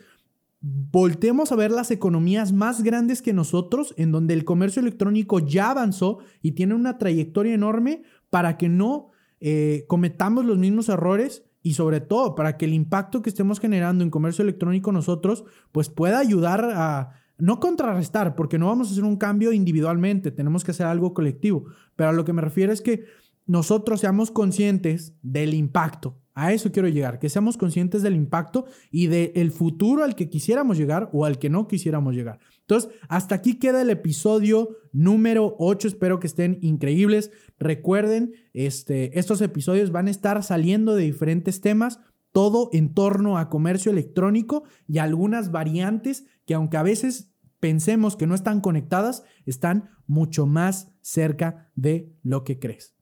voltemos 0.67 1.51
a 1.51 1.55
ver 1.55 1.69
las 1.69 1.91
economías 1.91 2.51
más 2.51 2.81
grandes 2.81 3.21
que 3.21 3.33
nosotros, 3.33 3.93
en 3.97 4.11
donde 4.11 4.33
el 4.33 4.45
comercio 4.45 4.81
electrónico 4.81 5.37
ya 5.37 5.69
avanzó 5.69 6.19
y 6.41 6.53
tiene 6.53 6.73
una 6.73 6.97
trayectoria 6.97 7.53
enorme 7.53 8.01
para 8.31 8.57
que 8.57 8.67
no 8.67 9.11
eh, 9.39 9.85
cometamos 9.87 10.43
los 10.43 10.57
mismos 10.57 10.89
errores 10.89 11.43
y 11.61 11.73
sobre 11.75 12.01
todo 12.01 12.33
para 12.33 12.57
que 12.57 12.65
el 12.65 12.73
impacto 12.73 13.21
que 13.21 13.29
estemos 13.29 13.59
generando 13.59 14.03
en 14.03 14.09
comercio 14.09 14.41
electrónico 14.41 14.91
nosotros, 14.91 15.43
pues 15.71 15.89
pueda 15.89 16.17
ayudar 16.17 16.71
a 16.73 17.11
no 17.37 17.59
contrarrestar, 17.59 18.33
porque 18.33 18.57
no 18.57 18.65
vamos 18.65 18.87
a 18.87 18.91
hacer 18.93 19.03
un 19.03 19.17
cambio 19.17 19.51
individualmente, 19.53 20.31
tenemos 20.31 20.63
que 20.63 20.71
hacer 20.71 20.87
algo 20.87 21.13
colectivo, 21.13 21.65
pero 21.95 22.09
a 22.09 22.13
lo 22.13 22.25
que 22.25 22.33
me 22.33 22.41
refiero 22.41 22.73
es 22.73 22.81
que 22.81 23.05
nosotros 23.45 23.99
seamos 23.99 24.31
conscientes 24.31 25.13
del 25.21 25.53
impacto. 25.53 26.17
A 26.37 26.51
eso 26.51 26.69
quiero 26.73 26.89
llegar, 26.89 27.17
que 27.17 27.29
seamos 27.29 27.55
conscientes 27.55 28.03
del 28.03 28.13
impacto 28.13 28.65
y 28.91 29.07
del 29.07 29.51
futuro 29.51 30.03
al 30.03 30.15
que 30.15 30.29
quisiéramos 30.29 30.77
llegar 30.77 31.09
o 31.13 31.23
al 31.23 31.39
que 31.39 31.49
no 31.49 31.65
quisiéramos 31.65 32.13
llegar. 32.13 32.39
Entonces, 32.59 32.91
hasta 33.07 33.35
aquí 33.35 33.57
queda 33.57 33.81
el 33.81 33.89
episodio 33.89 34.77
número 34.91 35.55
8. 35.59 35.87
Espero 35.87 36.19
que 36.19 36.27
estén 36.27 36.59
increíbles. 36.61 37.31
Recuerden, 37.57 38.33
este, 38.53 39.17
estos 39.17 39.39
episodios 39.39 39.93
van 39.93 40.07
a 40.07 40.11
estar 40.11 40.43
saliendo 40.43 40.93
de 40.93 41.05
diferentes 41.05 41.61
temas, 41.61 42.01
todo 42.33 42.69
en 42.73 42.93
torno 42.93 43.37
a 43.37 43.49
comercio 43.49 43.93
electrónico 43.93 44.65
y 44.89 44.97
algunas 44.97 45.51
variantes 45.51 46.25
que 46.45 46.53
aunque 46.53 46.75
a 46.75 46.83
veces 46.83 47.31
pensemos 47.61 48.17
que 48.17 48.27
no 48.27 48.35
están 48.35 48.59
conectadas, 48.59 49.23
están 49.45 49.89
mucho 50.05 50.45
más 50.45 50.91
cerca 50.99 51.71
de 51.75 52.13
lo 52.23 52.43
que 52.43 52.59
crees. 52.59 52.94